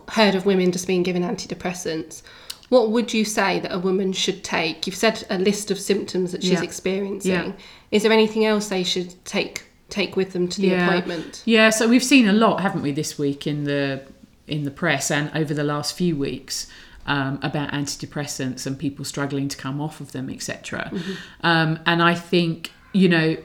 heard 0.10 0.36
of 0.36 0.46
women 0.46 0.72
just 0.72 0.86
being 0.88 1.04
given 1.04 1.24
antidepressants. 1.24 2.22
What 2.70 2.92
would 2.92 3.14
you 3.14 3.24
say 3.24 3.60
that 3.62 3.74
a 3.74 3.80
woman 3.80 4.12
should 4.12 4.44
take? 4.44 4.86
You've 4.86 4.96
said 4.98 5.26
a 5.30 5.38
list 5.40 5.72
of 5.72 5.80
symptoms 5.80 6.34
that 6.34 6.44
she's 6.44 6.52
Yeah. 6.54 6.64
experiencing. 6.64 7.32
Yeah. 7.32 7.52
Is 7.92 8.04
there 8.04 8.12
anything 8.12 8.46
else 8.46 8.68
they 8.68 8.84
should 8.84 9.14
take 9.26 9.64
take 9.90 10.18
with 10.18 10.34
them 10.34 10.50
to 10.50 10.60
the 10.60 10.74
appointment? 10.74 11.42
Yeah, 11.46 11.70
so 11.70 11.88
we've 11.88 12.04
seen 12.04 12.28
a 12.28 12.34
lot, 12.34 12.60
haven't 12.60 12.82
we, 12.82 12.92
this 12.92 13.18
week 13.18 13.48
in 13.48 13.64
the 13.64 14.02
in 14.46 14.64
the 14.64 14.72
press 14.72 15.10
and 15.10 15.32
over 15.34 15.54
the 15.54 15.64
last 15.64 15.96
few 15.96 16.16
weeks 16.18 16.68
um, 17.08 17.40
about 17.42 17.72
antidepressants 17.72 18.66
and 18.66 18.78
people 18.78 19.06
struggling 19.06 19.48
to 19.48 19.58
come 19.58 19.82
off 19.82 20.00
of 20.00 20.12
them, 20.12 20.30
etc. 20.30 20.92
Um, 21.42 21.80
and 21.86 22.02
I 22.02 22.16
think 22.16 22.72
you 22.94 23.10
know. 23.10 23.38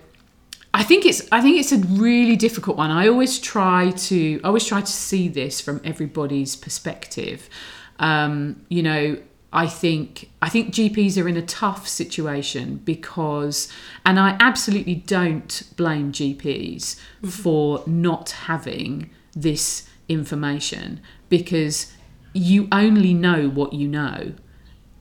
I 0.74 0.82
think 0.82 1.04
it's 1.04 1.28
I 1.30 1.42
think 1.42 1.60
it's 1.60 1.70
a 1.70 1.76
really 1.76 2.34
difficult 2.34 2.78
one. 2.78 2.90
I 2.90 3.06
always 3.06 3.38
try 3.38 3.90
to 3.90 4.40
I 4.42 4.46
always 4.46 4.64
try 4.64 4.80
to 4.80 4.86
see 4.86 5.28
this 5.28 5.60
from 5.60 5.82
everybody's 5.84 6.56
perspective. 6.56 7.50
Um, 7.98 8.64
you 8.70 8.82
know, 8.82 9.18
I 9.52 9.66
think 9.66 10.30
I 10.40 10.48
think 10.48 10.72
GPs 10.72 11.22
are 11.22 11.28
in 11.28 11.36
a 11.36 11.42
tough 11.42 11.86
situation 11.86 12.76
because, 12.84 13.70
and 14.06 14.18
I 14.18 14.36
absolutely 14.40 14.94
don't 14.94 15.62
blame 15.76 16.10
GPs 16.10 16.96
for 17.28 17.82
not 17.86 18.30
having 18.30 19.10
this 19.34 19.88
information 20.08 21.00
because 21.28 21.92
you 22.32 22.68
only 22.72 23.14
know 23.14 23.48
what 23.48 23.72
you 23.72 23.88
know, 23.88 24.34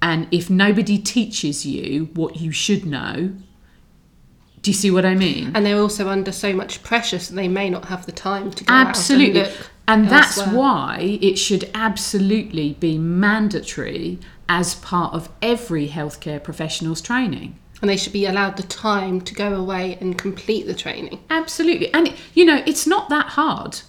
and 0.01 0.27
if 0.31 0.49
nobody 0.49 0.97
teaches 0.97 1.65
you 1.65 2.09
what 2.13 2.37
you 2.37 2.51
should 2.51 2.85
know, 2.85 3.33
do 4.61 4.69
you 4.69 4.75
see 4.75 4.91
what 4.91 5.05
I 5.05 5.15
mean? 5.15 5.51
And 5.55 5.65
they're 5.65 5.79
also 5.79 6.07
under 6.09 6.31
so 6.31 6.53
much 6.53 6.83
pressure, 6.83 7.19
so 7.19 7.33
they 7.33 7.47
may 7.47 7.69
not 7.69 7.85
have 7.85 8.05
the 8.05 8.11
time 8.11 8.51
to 8.51 8.63
go 8.63 8.73
absolutely. 8.73 9.41
and 9.41 9.53
and 9.87 10.09
that's 10.09 10.41
why 10.47 11.19
it 11.21 11.37
should 11.37 11.69
absolutely 11.73 12.73
be 12.73 12.97
mandatory 12.97 14.19
as 14.47 14.75
part 14.75 15.13
of 15.13 15.29
every 15.41 15.89
healthcare 15.89 16.41
professional's 16.41 17.01
training. 17.01 17.57
And 17.81 17.89
they 17.89 17.97
should 17.97 18.13
be 18.13 18.25
allowed 18.25 18.57
the 18.57 18.63
time 18.63 19.21
to 19.21 19.33
go 19.33 19.55
away 19.55 19.97
and 19.99 20.17
complete 20.17 20.67
the 20.67 20.75
training. 20.75 21.19
absolutely. 21.29 21.93
And 21.93 22.13
you 22.33 22.45
know 22.45 22.63
it's 22.65 22.85
not 22.85 23.09
that 23.09 23.27
hard. 23.27 23.81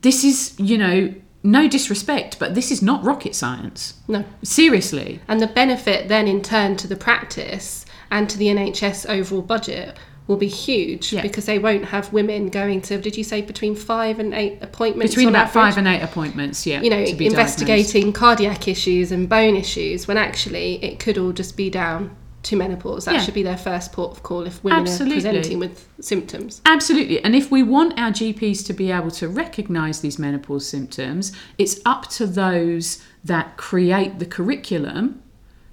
This 0.00 0.24
is 0.24 0.58
you 0.58 0.78
know 0.78 1.14
no 1.46 1.68
disrespect 1.68 2.38
but 2.38 2.54
this 2.54 2.70
is 2.72 2.80
not 2.82 3.04
rocket 3.04 3.34
science 3.34 3.94
No. 4.08 4.24
seriously 4.42 5.20
And 5.28 5.40
the 5.40 5.46
benefit 5.46 6.08
then 6.08 6.26
in 6.26 6.40
turn 6.42 6.76
to 6.78 6.88
the 6.88 6.96
practice 6.96 7.84
and 8.10 8.28
to 8.30 8.38
the 8.38 8.46
NHS 8.46 9.06
overall 9.08 9.42
budget 9.42 9.96
will 10.26 10.36
be 10.38 10.48
huge 10.48 11.12
Yeah. 11.12 11.20
because 11.20 11.44
they 11.44 11.58
won't 11.58 11.84
have 11.86 12.10
women 12.12 12.48
going 12.48 12.80
to, 12.82 12.96
did 12.98 13.14
you 13.18 13.22
say 13.24 13.42
between 13.42 13.74
five 13.76 14.18
and 14.18 14.32
eight 14.32 14.56
appointments? 14.62 15.12
between 15.14 15.28
about 15.28 15.48
average? 15.48 15.52
five 15.52 15.76
and 15.78 15.86
eight 15.86 16.00
appointments 16.00 16.66
yeah 16.66 16.80
You 16.80 16.88
know, 16.88 16.96
investigating 16.98 18.12
cardiac 18.14 18.66
issues 18.66 19.12
and 19.12 19.28
bone 19.28 19.54
issues 19.54 20.08
when 20.08 20.16
actually 20.16 20.82
it 20.82 20.98
could 20.98 21.18
all 21.18 21.32
just 21.32 21.58
be 21.58 21.68
down 21.68 22.16
to 22.44 22.56
menopause. 22.56 23.04
That 23.06 23.14
Yeah. 23.14 23.20
should 23.22 23.34
be 23.34 23.42
their 23.42 23.56
first 23.56 23.92
port 23.92 24.12
of 24.12 24.22
call 24.22 24.46
if 24.46 24.62
women 24.62 24.80
Absolutely. 24.80 25.18
are 25.18 25.32
presenting 25.32 25.58
with 25.58 25.86
symptoms. 26.00 26.60
Absolutely. 26.66 27.22
And 27.24 27.34
if 27.34 27.50
we 27.50 27.62
want 27.62 27.98
our 27.98 28.10
GPs 28.10 28.62
to 28.66 28.72
be 28.72 28.90
able 28.92 29.10
to 29.12 29.28
recognise 29.28 30.00
these 30.00 30.18
menopause 30.18 30.66
symptoms, 30.66 31.32
it's 31.58 31.80
up 31.84 32.08
to 32.10 32.26
those 32.26 33.02
that 33.24 33.56
create 33.56 34.18
the 34.18 34.26
curriculum 34.26 35.22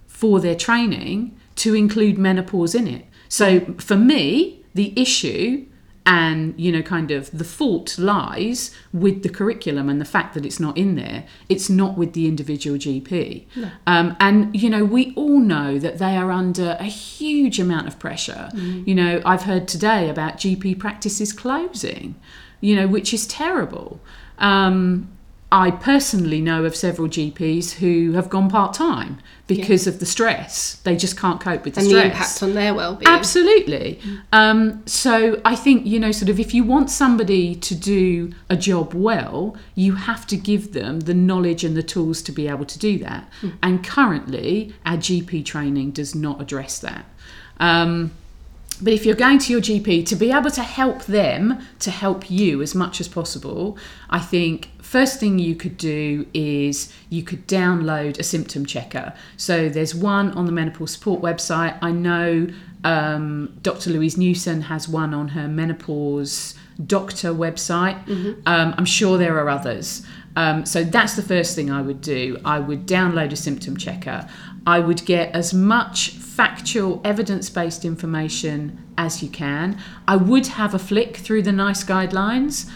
for 0.07 0.39
their 0.39 0.55
training 0.55 1.35
to 1.57 1.73
include 1.75 2.17
menopause 2.17 2.73
in 2.73 2.87
it. 2.87 3.05
So 3.27 3.61
for 3.77 3.95
me, 3.95 4.63
the 4.73 4.93
issue 4.99 5.65
and 6.05 6.59
you 6.59 6.71
know 6.71 6.81
kind 6.81 7.11
of 7.11 7.29
the 7.37 7.43
fault 7.43 7.97
lies 7.99 8.71
with 8.91 9.21
the 9.23 9.29
curriculum 9.29 9.87
and 9.87 10.01
the 10.01 10.05
fact 10.05 10.33
that 10.33 10.45
it's 10.45 10.59
not 10.59 10.77
in 10.77 10.95
there. 10.95 11.25
It's 11.49 11.69
not 11.69 11.97
with 11.97 12.13
the 12.13 12.27
individual 12.27 12.77
gp 12.77 13.45
um, 13.87 14.15
and 14.19 14.55
you 14.55 14.69
know 14.69 14.83
we 14.83 15.13
all 15.15 15.39
know 15.39 15.77
that 15.79 15.97
they 15.99 16.17
are 16.17 16.31
under 16.31 16.77
a 16.79 16.85
huge 16.85 17.59
amount 17.59 17.87
of 17.87 17.99
pressure. 17.99 18.49
You 18.85 18.95
know 18.95 19.21
i've 19.25 19.43
heard 19.43 19.67
today 19.67 20.09
about 20.09 20.37
gp 20.37 20.79
practices 20.79 21.33
closing 21.33 22.15
you 22.61 22.75
know 22.75 22.87
which 22.87 23.13
is 23.13 23.27
terrible. 23.27 23.99
Um, 24.37 25.09
I 25.53 25.71
personally 25.71 26.39
know 26.39 26.63
of 26.63 26.75
several 26.77 27.09
GPs 27.09 27.73
who 27.73 28.13
have 28.13 28.29
gone 28.29 28.49
part 28.49 28.73
time 28.73 29.19
because 29.47 29.85
of 29.85 29.99
the 29.99 30.05
stress. 30.05 30.75
They 30.83 30.95
just 30.95 31.17
can't 31.17 31.41
cope 31.41 31.65
with 31.65 31.75
the 31.75 31.81
And 31.81 31.89
stress. 31.89 32.03
And 32.03 32.11
the 32.11 32.15
impact 32.15 32.43
on 32.43 32.53
their 32.53 32.73
well-being. 32.73 33.07
Absolutely. 33.07 33.99
Um, 34.31 34.81
so 34.85 35.41
I 35.43 35.55
think, 35.57 35.85
you 35.85 35.99
know, 35.99 36.13
sort 36.13 36.29
of 36.29 36.39
if 36.39 36.53
you 36.53 36.63
want 36.63 36.89
somebody 36.89 37.55
to 37.55 37.75
do 37.75 38.31
a 38.49 38.55
job 38.55 38.93
well, 38.93 39.57
you 39.75 39.95
have 39.95 40.25
to 40.27 40.37
give 40.37 40.71
them 40.71 41.01
the 41.01 41.13
knowledge 41.13 41.65
and 41.65 41.75
the 41.75 41.83
tools 41.83 42.21
to 42.23 42.31
be 42.31 42.47
able 42.47 42.65
to 42.65 42.79
do 42.79 42.97
that. 42.99 43.29
And 43.61 43.83
currently, 43.83 44.73
our 44.85 44.95
GP 44.95 45.43
training 45.43 45.91
does 45.91 46.15
not 46.15 46.39
address 46.39 46.79
that. 46.79 47.05
Um, 47.59 48.11
but 48.81 48.93
if 48.93 49.05
you're 49.05 49.15
going 49.15 49.39
to 49.39 49.51
your 49.51 49.61
GP 49.61 50.05
to 50.07 50.15
be 50.15 50.31
able 50.31 50.51
to 50.51 50.63
help 50.63 51.05
them 51.05 51.59
to 51.79 51.91
help 51.91 52.29
you 52.29 52.61
as 52.61 52.73
much 52.73 52.99
as 52.99 53.07
possible, 53.07 53.77
I 54.09 54.19
think 54.19 54.69
first 54.81 55.19
thing 55.19 55.39
you 55.39 55.55
could 55.55 55.77
do 55.77 56.25
is 56.33 56.91
you 57.09 57.23
could 57.23 57.47
download 57.47 58.19
a 58.19 58.23
symptom 58.23 58.65
checker. 58.65 59.13
So 59.37 59.69
there's 59.69 59.95
one 59.95 60.31
on 60.31 60.45
the 60.45 60.51
menopause 60.51 60.91
support 60.91 61.21
website. 61.21 61.77
I 61.81 61.91
know 61.91 62.47
um, 62.83 63.57
Dr. 63.61 63.91
Louise 63.91 64.17
Newson 64.17 64.61
has 64.61 64.89
one 64.89 65.13
on 65.13 65.29
her 65.29 65.47
menopause 65.47 66.55
doctor 66.87 67.31
website. 67.33 67.95
Um, 68.47 68.73
I'm 68.77 68.85
sure 68.85 69.17
there 69.17 69.37
are 69.39 69.49
others. 69.49 70.05
Um, 70.35 70.65
so 70.65 70.83
that's 70.83 71.15
the 71.15 71.21
first 71.21 71.55
thing 71.55 71.69
I 71.69 71.81
would 71.81 72.01
do. 72.01 72.37
I 72.45 72.59
would 72.59 72.85
download 72.87 73.31
a 73.31 73.35
symptom 73.35 73.75
checker. 73.77 74.27
I 74.65 74.79
would 74.79 75.05
get 75.05 75.33
as 75.35 75.53
much 75.53 76.11
factual, 76.11 77.01
evidence 77.03 77.49
based 77.49 77.83
information 77.83 78.79
as 78.97 79.21
you 79.21 79.29
can. 79.29 79.77
I 80.07 80.15
would 80.15 80.47
have 80.47 80.73
a 80.73 80.79
flick 80.79 81.17
through 81.17 81.41
the 81.43 81.51
NICE 81.51 81.83
guidelines. 81.83 82.69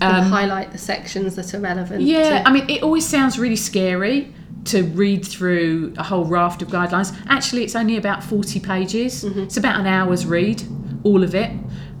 and 0.00 0.26
highlight 0.26 0.72
the 0.72 0.78
sections 0.78 1.36
that 1.36 1.54
are 1.54 1.60
relevant. 1.60 2.00
Um, 2.02 2.06
Yeah, 2.06 2.40
to- 2.42 2.48
I 2.48 2.52
mean, 2.52 2.68
it 2.68 2.82
always 2.82 3.06
sounds 3.06 3.38
really 3.38 3.56
scary 3.56 4.34
to 4.64 4.82
read 4.82 5.24
through 5.24 5.94
a 5.96 6.02
whole 6.02 6.24
raft 6.24 6.62
of 6.62 6.68
guidelines. 6.68 7.16
Actually, 7.28 7.62
it's 7.64 7.76
only 7.76 7.96
about 7.96 8.22
40 8.24 8.60
pages. 8.60 9.24
Mm-hmm. 9.24 9.40
It's 9.40 9.56
about 9.56 9.78
an 9.78 9.86
hour's 9.86 10.26
read, 10.26 10.62
all 11.04 11.22
of 11.22 11.34
it. 11.34 11.50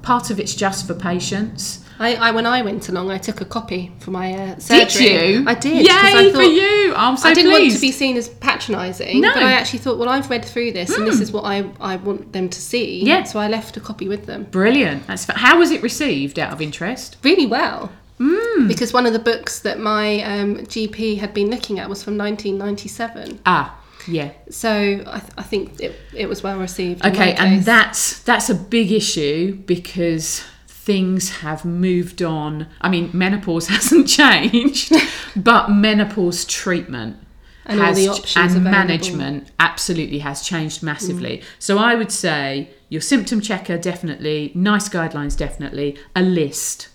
Part 0.02 0.30
of 0.30 0.40
it's 0.40 0.54
just 0.54 0.86
for 0.86 0.94
patients. 0.94 1.83
I, 1.98 2.16
I 2.16 2.30
when 2.32 2.46
I 2.46 2.62
went 2.62 2.88
along, 2.88 3.10
I 3.10 3.18
took 3.18 3.40
a 3.40 3.44
copy 3.44 3.92
for 4.00 4.10
my 4.10 4.32
uh, 4.32 4.58
surgery. 4.58 5.04
Did 5.06 5.30
you? 5.40 5.44
I 5.46 5.54
did. 5.54 5.86
Yay 5.86 5.90
I 5.90 6.32
for 6.32 6.42
you! 6.42 6.94
I'm 6.96 7.16
so 7.16 7.28
I 7.28 7.34
didn't 7.34 7.52
want 7.52 7.72
to 7.72 7.78
be 7.80 7.92
seen 7.92 8.16
as 8.16 8.28
patronising, 8.28 9.20
No. 9.20 9.28
Hmm. 9.30 9.34
but 9.34 9.42
I 9.44 9.52
actually 9.52 9.78
thought, 9.80 9.98
well, 9.98 10.08
I've 10.08 10.28
read 10.28 10.44
through 10.44 10.72
this, 10.72 10.96
and 10.96 11.06
this 11.06 11.20
is 11.20 11.30
what 11.32 11.44
I, 11.44 11.70
I 11.80 11.96
want 11.96 12.32
them 12.32 12.48
to 12.48 12.60
see. 12.60 13.04
Yeah. 13.04 13.22
So 13.24 13.38
I 13.38 13.48
left 13.48 13.76
a 13.76 13.80
copy 13.80 14.08
with 14.08 14.26
them. 14.26 14.44
Brilliant. 14.44 15.06
That's 15.06 15.24
fa- 15.24 15.38
how 15.38 15.58
was 15.58 15.70
it 15.70 15.82
received? 15.82 16.38
Out 16.38 16.52
of 16.52 16.60
interest. 16.60 17.16
Really 17.22 17.46
well. 17.46 17.92
Hmm. 18.18 18.68
Because 18.68 18.92
one 18.92 19.06
of 19.06 19.12
the 19.12 19.18
books 19.18 19.60
that 19.60 19.78
my 19.80 20.22
um, 20.22 20.56
GP 20.58 21.18
had 21.18 21.34
been 21.34 21.50
looking 21.50 21.78
at 21.80 21.88
was 21.88 22.02
from 22.02 22.16
1997. 22.16 23.40
Ah, 23.46 23.76
yeah. 24.06 24.32
So 24.50 24.70
I, 25.06 25.18
th- 25.18 25.32
I 25.36 25.42
think 25.42 25.80
it, 25.80 25.96
it 26.14 26.28
was 26.28 26.42
well 26.42 26.58
received. 26.58 27.04
Okay, 27.04 27.34
and 27.34 27.62
that's 27.64 28.20
that's 28.22 28.50
a 28.50 28.54
big 28.54 28.92
issue 28.92 29.56
because 29.66 30.44
things 30.84 31.30
have 31.38 31.64
moved 31.64 32.22
on. 32.22 32.66
I 32.82 32.90
mean, 32.90 33.10
menopause 33.14 33.68
hasn't 33.76 34.06
changed, 34.06 34.94
but 35.34 35.70
menopause 35.70 36.44
treatment 36.44 37.16
And 37.64 37.80
all 37.80 37.94
the 37.94 38.08
options 38.08 38.36
and 38.36 38.66
available. 38.66 38.68
Mm. 38.68 38.70
management 38.70 39.50
absolutely 39.58 40.18
has 40.18 40.42
changed 40.42 40.82
massively. 40.82 41.42
So 41.58 41.78
I 41.78 41.94
would 41.94 42.12
say 42.12 42.68
your 42.90 43.00
symptom 43.00 43.40
checker 43.40 43.78
definitely, 43.78 44.52
NICE 44.54 44.90
guidelines 44.90 45.36
definitely, 45.36 45.96
a 46.14 46.22
list. 46.22 46.88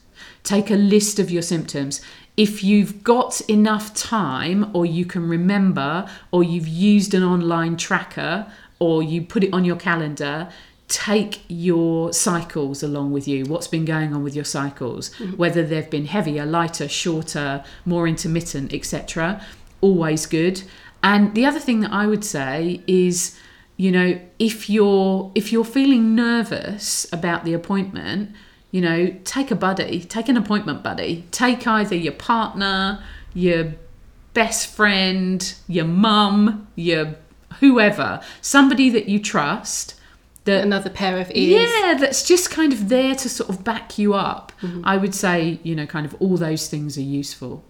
Take 0.44 0.70
a 0.70 0.76
list 0.76 1.18
of 1.18 1.32
your 1.32 1.42
symptoms. 1.42 2.00
If 2.38 2.64
you've 2.64 3.04
got 3.04 3.42
enough 3.50 3.94
time, 3.96 4.70
or 4.74 4.86
you 4.86 5.06
can 5.06 5.28
remember, 5.28 6.08
or 6.32 6.44
you've 6.44 6.68
used 6.68 7.14
an 7.16 7.24
online 7.24 7.76
tracker, 7.76 8.50
or 8.78 9.04
you 9.04 9.24
put 9.24 9.44
it 9.44 9.52
on 9.52 9.66
your 9.66 9.76
calendar, 9.76 10.50
take 10.90 11.44
your 11.48 12.12
cycles 12.12 12.82
along 12.82 13.12
with 13.12 13.28
you. 13.28 13.46
What's 13.46 13.68
been 13.68 13.86
going 13.86 14.14
on 14.14 14.24
with 14.24 14.36
your 14.36 14.44
cycles? 14.44 15.12
Mm-hmm. 15.12 15.38
Whether 15.38 15.64
they've 15.64 15.90
been 15.90 16.06
heavier, 16.06 16.46
lighter, 16.46 16.90
shorter, 16.90 17.64
more 17.86 18.08
intermittent, 18.08 18.74
etc. 18.74 19.42
Always 19.82 20.26
good. 20.26 20.64
And 21.04 21.36
the 21.36 21.46
other 21.46 21.60
thing 21.60 21.80
that 21.82 21.94
I 21.94 22.08
would 22.08 22.26
say 22.26 22.82
is, 22.88 23.38
you 23.78 23.92
know, 23.92 24.20
if 24.40 24.70
you're 24.70 25.32
if 25.36 25.54
you're 25.54 25.64
feeling 25.64 26.16
nervous 26.16 27.08
about 27.14 27.46
the 27.46 27.54
appointment, 27.54 28.32
you 28.72 28.82
know, 28.82 29.16
take 29.24 29.52
a 29.52 29.56
buddy, 29.56 30.02
take 30.02 30.28
an 30.28 30.38
appointment 30.38 30.84
buddy. 30.84 31.26
Take 31.32 31.68
either 31.68 31.96
your 31.96 32.14
partner, 32.14 33.04
your 33.34 33.76
best 34.34 34.68
friend, 34.68 35.54
your 35.68 35.86
mum, 35.86 36.68
your 36.76 37.16
whoever, 37.60 38.22
somebody 38.42 38.90
that 38.90 39.08
you 39.08 39.20
trust 39.20 39.99
that 40.50 40.64
another 40.64 40.90
pair 40.90 41.18
of 41.20 41.32
ears. 41.34 41.70
yeah, 41.80 41.94
that's 41.96 42.28
just 42.28 42.50
kind 42.52 42.74
of 42.74 42.90
there 42.90 43.16
to 43.16 43.30
sort 43.30 43.50
of 43.50 43.64
back 43.64 43.98
you 43.98 44.14
up. 44.14 44.52
I 44.84 44.98
would 44.98 45.16
say, 45.16 45.60
you 45.64 45.76
know, 45.76 45.86
kind 45.86 46.06
of 46.06 46.16
all 46.20 46.36
those 46.38 46.68
things 46.70 46.98
are 46.98 47.02
useful. 47.02 47.64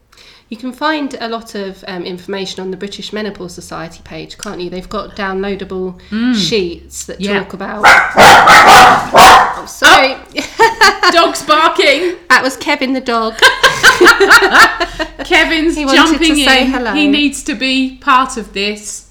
You 0.50 0.57
can 0.57 0.74
find 0.74 1.13
a 1.21 1.29
lot 1.29 1.53
of 1.55 1.83
um, 1.88 2.03
information 2.03 2.62
on 2.62 2.71
the 2.71 2.77
British 2.77 3.13
Menopause 3.13 3.53
Society 3.53 4.01
page, 4.03 4.38
can't 4.39 4.59
you? 4.59 4.69
They've 4.69 4.89
got 4.89 5.15
downloadable 5.15 6.00
sheets 6.36 7.05
that 7.05 7.19
Mm. 7.19 7.24
Yeah. 7.25 7.43
talk 7.43 7.53
about. 7.53 7.83
oh, 7.86 9.65
sorry, 9.67 10.15
Dog's 11.12 11.43
barking. 11.43 12.17
that 12.29 12.41
was 12.41 12.57
Kevin 12.57 12.93
the 12.93 13.01
dog. 13.01 13.36
Kevin's 15.25 15.75
jumping 15.75 16.19
to 16.36 16.36
say 16.43 16.65
in. 16.65 16.71
hello. 16.71 16.93
He 16.93 17.07
needs 17.07 17.43
to 17.43 17.53
be 17.55 17.98
part 17.98 18.38
of 18.38 18.53
this. 18.53 19.09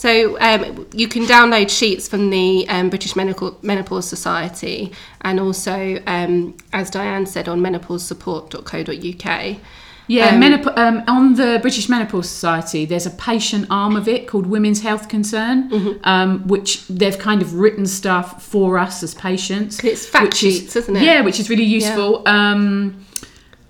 So 0.00 0.38
um, 0.40 0.86
you 0.94 1.08
can 1.08 1.24
download 1.26 1.68
sheets 1.68 2.08
from 2.08 2.30
the 2.30 2.66
um, 2.70 2.88
British 2.88 3.12
Menopau- 3.12 3.62
Menopause 3.62 4.08
Society, 4.08 4.92
and 5.20 5.38
also, 5.38 6.00
um, 6.06 6.56
as 6.72 6.88
Diane 6.88 7.26
said, 7.26 7.48
on 7.48 7.60
menopausesupport.co.uk. 7.60 9.56
Yeah, 10.06 10.28
Um, 10.34 10.40
menop- 10.40 10.76
um, 10.78 11.02
on 11.06 11.34
the 11.34 11.58
British 11.60 11.88
Menopause 11.90 12.28
Society, 12.30 12.84
there's 12.86 13.04
a 13.06 13.10
patient 13.10 13.66
arm 13.70 13.94
of 13.94 14.08
it 14.08 14.26
called 14.26 14.46
Women's 14.46 14.80
Health 14.80 15.08
Concern, 15.08 15.68
Mm-hmm. 15.70 15.98
um, 16.08 16.46
which 16.48 16.86
they've 16.88 17.18
kind 17.18 17.42
of 17.42 17.54
written 17.54 17.84
stuff 17.86 18.42
for 18.42 18.78
us 18.78 19.02
as 19.02 19.14
patients. 19.14 19.78
It's 19.84 20.06
fact 20.06 20.24
which 20.24 20.42
is- 20.44 20.58
sheets, 20.60 20.76
isn't 20.76 20.96
it? 20.96 21.02
Yeah, 21.02 21.20
which 21.20 21.38
is 21.38 21.50
really 21.50 21.64
useful. 21.64 22.22
Um, 22.26 23.04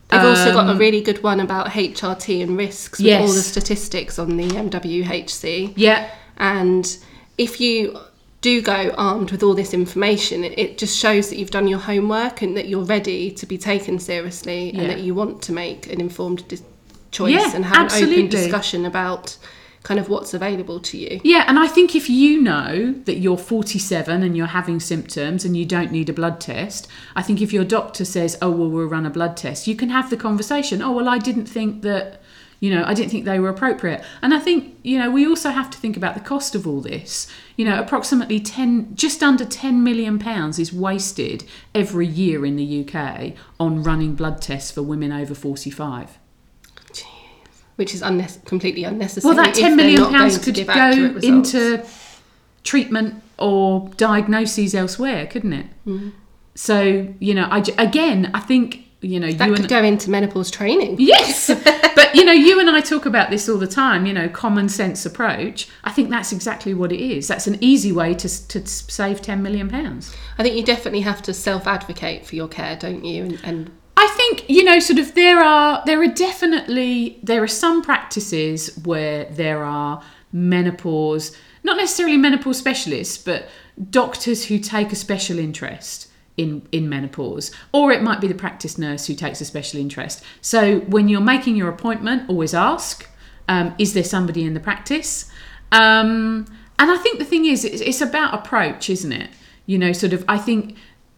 They've 0.08 0.20
also 0.24 0.52
got 0.52 0.68
a 0.74 0.76
really 0.76 1.00
good 1.02 1.22
one 1.22 1.38
about 1.38 1.68
HRT 1.68 2.42
and 2.42 2.56
risks 2.58 2.98
with 3.00 3.20
all 3.20 3.28
the 3.28 3.42
statistics 3.42 4.18
on 4.18 4.36
the 4.36 4.48
MWHC. 4.48 5.72
Yeah, 5.76 6.10
And 6.40 6.98
if 7.38 7.60
you 7.60 7.96
do 8.40 8.62
go 8.62 8.92
armed 8.96 9.30
with 9.30 9.42
all 9.42 9.54
this 9.54 9.74
information, 9.74 10.42
it, 10.42 10.78
just 10.78 10.98
shows 10.98 11.28
that 11.28 11.36
you've 11.38 11.50
done 11.50 11.68
your 11.68 11.78
homework 11.78 12.40
and 12.42 12.56
that 12.56 12.66
you're 12.66 12.84
ready 12.84 13.30
to 13.32 13.46
be 13.46 13.58
taken 13.58 13.98
seriously 13.98 14.70
Yeah. 14.72 14.80
and 14.80 14.90
that 14.90 15.00
you 15.00 15.14
want 15.14 15.42
to 15.42 15.52
make 15.52 15.92
an 15.92 16.00
informed 16.00 16.48
dis- 16.48 16.62
choice 17.10 17.32
Yeah, 17.32 17.54
and 17.54 17.64
have 17.66 17.92
an 17.92 18.02
open 18.02 18.28
discussion 18.28 18.86
about 18.86 19.36
kind 19.82 19.98
of 20.00 20.08
what's 20.08 20.32
available 20.34 20.78
to 20.78 20.96
you. 20.96 21.20
Yeah, 21.24 21.44
and 21.46 21.58
I 21.58 21.66
think 21.66 21.94
if 21.94 22.08
you 22.08 22.40
know 22.40 22.92
that 23.04 23.16
you're 23.16 23.38
47 23.38 24.22
and 24.22 24.36
you're 24.36 24.46
having 24.46 24.78
symptoms 24.80 25.44
and 25.44 25.56
you 25.56 25.64
don't 25.64 25.90
need 25.90 26.08
a 26.08 26.12
blood 26.12 26.40
test, 26.40 26.86
I 27.16 27.22
think 27.22 27.40
if 27.42 27.52
your 27.52 27.64
doctor 27.64 28.04
says, 28.04 28.36
"Oh, 28.42 28.50
well, 28.50 28.68
we'll 28.68 28.86
run 28.86 29.06
a 29.06 29.10
blood 29.10 29.36
test," 29.36 29.66
you 29.66 29.74
can 29.74 29.88
have 29.90 30.08
the 30.10 30.16
conversation. 30.18 30.80
Oh, 30.82 30.92
well, 30.92 31.08
I 31.08 31.18
didn't 31.18 31.46
think 31.46 31.82
that, 31.82 32.20
you 32.60 32.68
know, 32.68 32.84
I 32.84 32.92
didn't 32.92 33.10
think 33.10 33.24
they 33.24 33.40
were 33.40 33.48
appropriate. 33.48 34.04
And 34.20 34.34
I 34.34 34.38
think, 34.38 34.76
you 34.82 34.98
know, 34.98 35.10
we 35.10 35.26
also 35.26 35.48
have 35.48 35.70
to 35.70 35.78
think 35.78 35.96
about 35.96 36.14
the 36.14 36.20
cost 36.20 36.54
of 36.54 36.66
all 36.66 36.82
this. 36.82 37.26
You 37.56 37.64
know, 37.64 37.80
approximately 37.80 38.38
10 38.38 38.94
just 38.94 39.22
under 39.22 39.46
10 39.46 39.82
million 39.82 40.18
pounds 40.18 40.58
is 40.58 40.70
wasted 40.72 41.44
every 41.74 42.06
year 42.06 42.44
in 42.44 42.56
the 42.56 42.86
UK 42.86 43.32
on 43.58 43.82
running 43.82 44.14
blood 44.14 44.42
tests 44.42 44.70
for 44.70 44.82
women 44.82 45.10
over 45.10 45.34
45. 45.34 46.18
Jeez. 46.92 47.06
Which 47.76 47.94
is 47.94 48.02
unne- 48.02 48.44
completely 48.44 48.84
unnecessary. 48.84 49.34
Well, 49.34 49.42
that 49.42 49.54
ten 49.54 49.74
million 49.74 50.04
pounds 50.10 50.36
could 50.36 50.66
go 50.66 51.18
into 51.22 51.82
treatment 52.62 53.22
or 53.38 53.88
diagnoses 53.96 54.74
elsewhere, 54.74 55.26
couldn't 55.26 55.54
it? 55.54 55.66
Mm. 55.86 56.12
So 56.54 57.14
you 57.18 57.32
know, 57.32 57.48
I 57.50 57.64
again, 57.78 58.30
I 58.34 58.40
think 58.40 58.84
you 59.00 59.18
know 59.18 59.30
That 59.32 59.48
you 59.48 59.54
could 59.54 59.60
and 59.60 59.68
go 59.68 59.82
into 59.82 60.10
menopause 60.10 60.50
training. 60.50 60.96
yes, 60.98 61.48
but 61.94 62.14
you 62.14 62.24
know, 62.24 62.32
you 62.32 62.60
and 62.60 62.68
I 62.70 62.80
talk 62.80 63.06
about 63.06 63.30
this 63.30 63.48
all 63.48 63.58
the 63.58 63.66
time. 63.66 64.06
You 64.06 64.12
know, 64.12 64.28
common 64.28 64.68
sense 64.68 65.06
approach. 65.06 65.68
I 65.84 65.90
think 65.90 66.10
that's 66.10 66.32
exactly 66.32 66.74
what 66.74 66.92
it 66.92 67.00
is. 67.00 67.28
That's 67.28 67.46
an 67.46 67.56
easy 67.60 67.92
way 67.92 68.14
to 68.14 68.48
to 68.48 68.66
save 68.66 69.22
ten 69.22 69.42
million 69.42 69.68
pounds. 69.68 70.14
I 70.38 70.42
think 70.42 70.56
you 70.56 70.62
definitely 70.64 71.00
have 71.00 71.22
to 71.22 71.32
self 71.34 71.66
advocate 71.66 72.26
for 72.26 72.36
your 72.36 72.48
care, 72.48 72.76
don't 72.76 73.04
you? 73.04 73.24
And, 73.24 73.40
and 73.44 73.70
I 73.96 74.06
think 74.08 74.48
you 74.48 74.64
know, 74.64 74.78
sort 74.80 74.98
of, 74.98 75.14
there 75.14 75.40
are 75.40 75.82
there 75.86 76.02
are 76.02 76.08
definitely 76.08 77.20
there 77.22 77.42
are 77.42 77.48
some 77.48 77.82
practices 77.82 78.76
where 78.84 79.24
there 79.26 79.62
are 79.64 80.02
menopause, 80.32 81.36
not 81.62 81.76
necessarily 81.76 82.16
menopause 82.16 82.58
specialists, 82.58 83.16
but 83.18 83.48
doctors 83.90 84.46
who 84.46 84.58
take 84.58 84.92
a 84.92 84.96
special 84.96 85.38
interest 85.38 86.09
in 86.40 86.66
in 86.72 86.88
menopause, 86.88 87.50
or 87.72 87.92
it 87.92 88.02
might 88.02 88.20
be 88.20 88.26
the 88.26 88.34
practice 88.34 88.78
nurse 88.78 89.06
who 89.06 89.14
takes 89.14 89.40
a 89.40 89.44
special 89.44 89.78
interest. 89.78 90.22
So 90.40 90.80
when 90.80 91.08
you're 91.08 91.20
making 91.20 91.56
your 91.56 91.68
appointment, 91.68 92.28
always 92.28 92.54
ask: 92.54 93.08
um, 93.48 93.74
Is 93.78 93.94
there 93.94 94.04
somebody 94.04 94.44
in 94.44 94.54
the 94.54 94.60
practice? 94.60 95.30
Um, 95.72 96.46
and 96.78 96.90
I 96.90 96.96
think 96.96 97.18
the 97.18 97.24
thing 97.24 97.44
is, 97.44 97.64
it's, 97.64 97.82
it's 97.82 98.00
about 98.00 98.34
approach, 98.34 98.88
isn't 98.88 99.12
it? 99.12 99.30
You 99.66 99.78
know, 99.78 99.92
sort 99.92 100.12
of. 100.12 100.24
I 100.28 100.38
think 100.38 100.76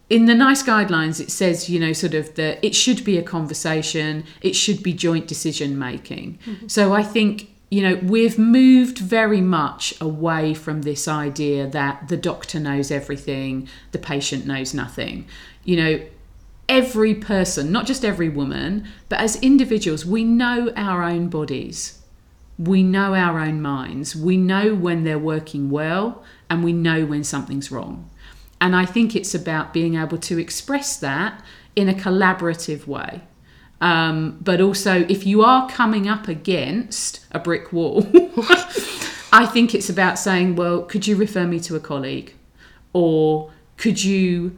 in 0.09 0.25
the 0.25 0.35
NICE 0.35 0.63
guidelines 0.63 1.19
it 1.21 1.31
says 1.31 1.69
you 1.69 1.79
know 1.79 1.93
sort 1.93 2.13
of 2.13 2.35
that 2.35 2.63
it 2.63 2.75
should 2.75 3.03
be 3.03 3.17
a 3.17 3.23
conversation 3.23 4.25
it 4.41 4.53
should 4.53 4.83
be 4.83 4.93
joint 4.93 5.27
decision 5.27 5.79
making 5.79 6.37
so 6.67 6.93
i 6.93 7.01
think 7.01 7.52
you 7.73 7.81
know 7.81 7.95
we've 8.03 8.37
moved 8.37 8.99
very 8.99 9.41
much 9.41 9.93
away 9.99 10.53
from 10.53 10.81
this 10.81 11.07
idea 11.07 11.67
that 11.67 12.07
the 12.07 12.17
doctor 12.17 12.59
knows 12.59 12.91
everything 12.91 13.67
the 13.91 13.99
patient 13.99 14.45
knows 14.45 14.73
nothing 14.73 15.25
you 15.63 15.75
know 15.75 16.01
every 16.69 17.13
person 17.13 17.71
not 17.71 17.85
just 17.85 18.05
every 18.05 18.29
woman 18.29 18.87
but 19.09 19.19
as 19.19 19.35
individuals 19.37 20.05
we 20.05 20.23
know 20.23 20.71
our 20.75 21.03
own 21.03 21.27
bodies 21.27 22.03
we 22.57 22.83
know 22.83 23.15
our 23.15 23.39
own 23.39 23.61
minds. 23.61 24.15
We 24.15 24.37
know 24.37 24.75
when 24.75 25.03
they're 25.03 25.19
working 25.19 25.69
well 25.69 26.23
and 26.49 26.63
we 26.63 26.73
know 26.73 27.05
when 27.05 27.23
something's 27.23 27.71
wrong. 27.71 28.09
And 28.61 28.75
I 28.75 28.85
think 28.85 29.15
it's 29.15 29.35
about 29.35 29.73
being 29.73 29.95
able 29.95 30.17
to 30.19 30.39
express 30.39 30.95
that 30.97 31.43
in 31.75 31.89
a 31.89 31.93
collaborative 31.93 32.87
way. 32.87 33.21
Um, 33.83 34.37
but 34.39 34.61
also, 34.61 35.01
if 35.09 35.25
you 35.25 35.43
are 35.43 35.67
coming 35.67 36.07
up 36.07 36.29
against 36.29 37.19
a 37.33 37.39
brick 37.39 37.73
wall, 37.73 38.07
I 39.33 39.45
think 39.45 39.75
it's 39.75 39.89
about 39.89 40.17
saying, 40.17 40.55
well, 40.55 40.83
could 40.83 41.05
you 41.05 41.17
refer 41.17 41.45
me 41.45 41.59
to 41.59 41.75
a 41.75 41.81
colleague? 41.81 42.33
Or 42.93 43.51
could 43.75 44.01
you 44.01 44.57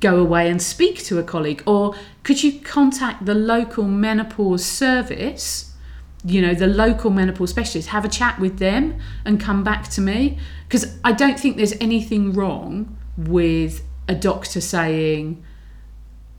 go 0.00 0.18
away 0.18 0.50
and 0.50 0.60
speak 0.60 1.02
to 1.04 1.18
a 1.18 1.22
colleague? 1.22 1.62
Or 1.64 1.94
could 2.24 2.44
you 2.44 2.60
contact 2.60 3.24
the 3.24 3.34
local 3.34 3.84
menopause 3.84 4.66
service? 4.66 5.74
You 6.22 6.42
know, 6.42 6.52
the 6.52 6.66
local 6.66 7.10
menopause 7.10 7.48
specialist, 7.48 7.88
have 7.88 8.04
a 8.04 8.08
chat 8.08 8.38
with 8.38 8.58
them 8.58 9.00
and 9.24 9.40
come 9.40 9.64
back 9.64 9.88
to 9.92 10.02
me. 10.02 10.36
Because 10.68 10.98
I 11.02 11.12
don't 11.12 11.40
think 11.40 11.56
there's 11.56 11.76
anything 11.80 12.34
wrong 12.34 12.98
with 13.16 13.82
a 14.06 14.14
doctor 14.14 14.60
saying, 14.60 15.42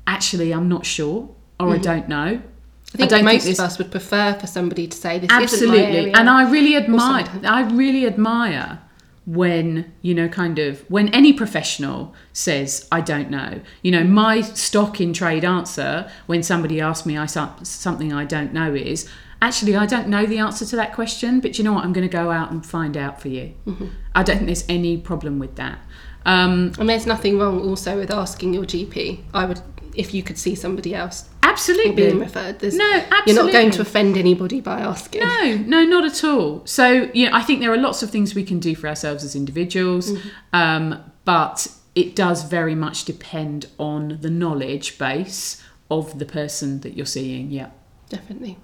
actually, 0.06 0.54
I'm 0.54 0.70
not 0.70 0.86
sure 0.86 1.34
or 1.60 1.70
I 1.76 1.78
don't 1.78 2.08
know. 2.08 2.42
I 2.94 2.98
think 2.98 3.10
don't 3.10 3.20
think 3.20 3.34
most 3.34 3.46
this- 3.46 3.60
of 3.60 3.66
us 3.66 3.78
would 3.78 3.92
prefer 3.92 4.34
for 4.34 4.48
somebody 4.48 4.88
to 4.88 4.96
say 4.96 5.18
this 5.18 5.30
absolutely. 5.32 6.14
and 6.14 6.30
i 6.30 6.48
really 6.48 6.76
admire 6.76 7.28
i 7.44 7.64
really 7.64 8.06
admire 8.06 8.82
when 9.26 9.92
you 10.02 10.14
know 10.14 10.28
kind 10.28 10.60
of 10.60 10.82
when 10.92 11.08
any 11.10 11.34
professional 11.34 12.14
says 12.34 12.88
i 12.92 13.00
don't 13.00 13.30
know. 13.32 13.62
You 13.82 13.92
know 13.92 14.04
my 14.04 14.42
stock 14.42 15.00
in 15.00 15.14
trade 15.14 15.46
answer 15.46 16.10
when 16.28 16.44
somebody 16.44 16.82
asks 16.82 17.06
me 17.06 17.18
i 17.18 17.26
something 17.26 18.12
i 18.14 18.26
don't 18.26 18.54
know 18.54 18.74
is 18.76 19.10
actually 19.42 19.76
i 19.76 19.86
don't 19.86 20.08
know 20.10 20.26
the 20.26 20.38
answer 20.40 20.66
to 20.66 20.76
that 20.76 20.94
question 20.94 21.40
but 21.40 21.58
you 21.58 21.64
know 21.64 21.74
what? 21.74 21.86
I'm 21.86 21.94
going 21.94 22.08
to 22.08 22.12
go 22.12 22.32
out 22.32 22.52
and 22.52 22.66
find 22.66 22.98
out 22.98 23.22
for 23.22 23.30
you. 23.30 23.54
Mm-hmm. 23.66 23.88
i 24.14 24.24
don't 24.24 24.38
think 24.38 24.48
there's 24.48 24.66
any 24.70 24.98
problem 24.98 25.40
with 25.40 25.56
that. 25.56 25.80
Um, 26.26 26.74
and 26.80 26.88
there's 26.90 27.06
nothing 27.06 27.38
wrong 27.38 27.60
also 27.62 27.98
with 27.98 28.10
asking 28.10 28.54
your 28.54 28.64
GP. 28.64 29.24
I 29.34 29.44
would, 29.44 29.60
if 29.94 30.14
you 30.14 30.24
could 30.24 30.38
see 30.38 30.56
somebody 30.56 30.96
else 30.96 31.28
absolutely 31.54 31.92
being 31.94 32.20
referred. 32.20 32.60
There's, 32.60 32.76
No, 32.76 33.06
You're 33.26 33.44
not 33.44 33.52
going 33.52 33.72
to 33.72 33.82
offend 33.82 34.18
anybody 34.18 34.62
by 34.62 34.82
asking. 34.82 35.22
No, 35.22 35.58
no, 35.66 35.86
not 35.86 36.06
at 36.06 36.24
all. 36.24 36.66
So, 36.66 37.10
you 37.14 37.30
know, 37.30 37.36
I 37.36 37.42
think 37.42 37.62
there 37.62 37.72
are 37.72 37.78
lots 37.78 38.04
of 38.04 38.10
things 38.10 38.36
we 38.36 38.44
can 38.44 38.60
do 38.60 38.76
for 38.76 38.88
ourselves 38.88 39.24
as 39.24 39.36
individuals, 39.36 40.12
um, 40.52 41.04
but 41.26 41.68
it 41.96 42.16
does 42.16 42.44
very 42.44 42.76
much 42.76 43.06
depend 43.06 43.68
on 43.78 44.20
the 44.22 44.30
knowledge 44.30 44.98
base 44.98 45.62
of 45.90 46.20
the 46.20 46.26
person 46.26 46.82
that 46.82 46.96
you're 46.98 47.06
seeing. 47.06 47.52
Yeah. 47.52 47.70
Definitely. 48.10 48.58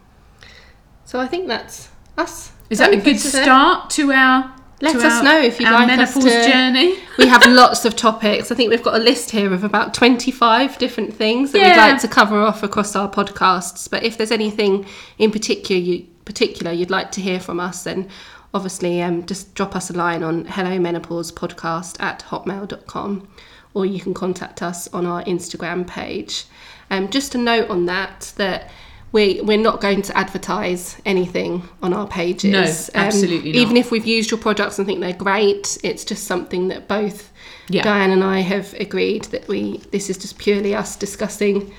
So 1.05 1.19
I 1.19 1.27
think 1.27 1.47
that's 1.47 1.89
us. 2.17 2.51
Is 2.69 2.77
that 2.77 2.93
a 2.93 2.97
good 2.97 3.19
start 3.19 3.89
to 3.91 4.11
our 4.11 4.55
Let 4.81 4.95
us 4.95 5.23
know 5.23 5.39
if 5.41 5.59
you'd 5.59 5.69
like 5.69 5.89
us 5.89 6.15
menopause 6.15 6.23
to- 6.23 6.51
journey? 6.51 6.99
We 7.17 7.27
have 7.27 7.45
lots 7.45 7.83
of 7.83 7.97
topics. 7.97 8.49
I 8.49 8.55
think 8.55 8.69
we've 8.69 8.81
got 8.83 8.95
a 8.95 9.03
list 9.03 9.31
here 9.31 9.53
of 9.53 9.65
about 9.65 9.93
25 9.93 10.77
different 10.77 11.13
things 11.13 11.51
that 11.51 11.61
we'd 11.61 11.75
like 11.75 11.99
to 12.01 12.07
cover 12.07 12.39
off 12.39 12.63
across 12.63 12.95
our 12.95 13.09
podcasts. 13.11 13.89
But 13.89 14.03
if 14.03 14.17
there's 14.17 14.31
anything 14.31 14.85
in 15.17 15.31
particular, 15.31 15.81
you, 15.81 16.07
particular 16.23 16.71
you'd 16.71 16.89
like 16.89 17.11
to 17.11 17.21
hear 17.21 17.41
from 17.41 17.59
us, 17.59 17.83
then 17.83 18.07
obviously 18.53 19.01
um, 19.01 19.25
just 19.25 19.53
drop 19.53 19.75
us 19.75 19.89
a 19.89 19.93
line 19.93 20.23
on 20.23 20.45
hello 20.45 20.79
menopause 20.79 21.31
podcast 21.31 22.01
at 22.01 22.23
hotmail.com 22.29 23.27
or 23.73 23.85
you 23.85 23.99
can 23.99 24.13
contact 24.13 24.61
us 24.61 24.87
on 24.93 25.05
our 25.05 25.23
Instagram 25.25 25.85
page. 25.85 26.45
Um, 26.89 27.09
just 27.09 27.35
a 27.35 27.37
note 27.37 27.69
on 27.69 27.85
that, 27.85 28.33
that 28.37 28.71
we, 29.11 29.41
we're 29.41 29.57
not 29.57 29.81
going 29.81 30.01
to 30.03 30.17
advertise 30.17 30.97
anything 31.05 31.67
on 31.81 31.93
our 31.93 32.07
pages. 32.07 32.51
No, 32.51 33.01
absolutely 33.01 33.51
not. 33.51 33.59
Even 33.59 33.77
if 33.77 33.91
we've 33.91 34.05
used 34.05 34.31
your 34.31 34.39
products 34.39 34.77
and 34.77 34.85
think 34.85 34.99
they're 34.99 35.13
great, 35.13 35.77
it's 35.83 36.05
just 36.05 36.25
something 36.25 36.67
that 36.69 36.87
both 36.87 37.31
Yeah. 37.69 37.83
Diane 37.83 38.11
and 38.11 38.23
I 38.23 38.39
have 38.41 38.73
agreed 38.75 39.25
that 39.25 39.47
we 39.47 39.77
this 39.91 40.09
is 40.09 40.17
just 40.17 40.37
purely 40.37 40.75
us 40.75 40.95
discussing 40.95 41.71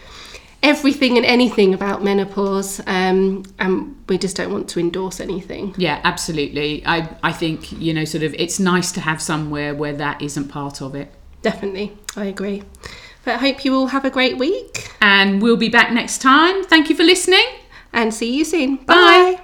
everything 0.63 1.17
and 1.17 1.25
anything 1.25 1.73
about 1.73 2.05
menopause, 2.05 2.81
um, 2.87 3.45
and 3.59 3.97
we 4.09 4.19
just 4.19 4.37
don't 4.37 4.53
want 4.53 4.69
to 4.69 4.79
endorse 4.79 5.19
anything. 5.19 5.75
Yeah, 5.79 6.01
absolutely. 6.05 6.85
I, 6.85 7.09
I 7.23 7.33
think, 7.33 7.73
you 7.73 7.95
know, 7.95 8.05
sort 8.05 8.25
of 8.25 8.35
it's 8.35 8.61
nice 8.61 8.93
to 8.93 9.01
have 9.01 9.23
somewhere 9.23 9.75
where 9.75 9.95
that 9.95 10.21
isn't 10.21 10.49
part 10.49 10.83
of 10.83 10.95
it. 10.95 11.13
Definitely, 11.43 11.97
I 12.15 12.27
agree. 12.27 12.63
But 13.25 13.35
I 13.35 13.39
hope 13.39 13.65
you 13.65 13.75
all 13.75 13.89
have 13.89 14.05
a 14.05 14.11
great 14.11 14.39
week 14.39 14.91
And 15.01 15.43
we'll 15.43 15.57
be 15.57 15.69
back 15.69 15.93
next 15.93 16.19
time. 16.19 16.65
Thank 16.65 16.89
you 16.91 16.97
for 16.97 17.05
listening. 17.05 17.47
and 17.93 18.15
see 18.15 18.33
you 18.37 18.45
soon. 18.45 18.77
Bye. 18.77 18.95
Bye. 18.95 19.40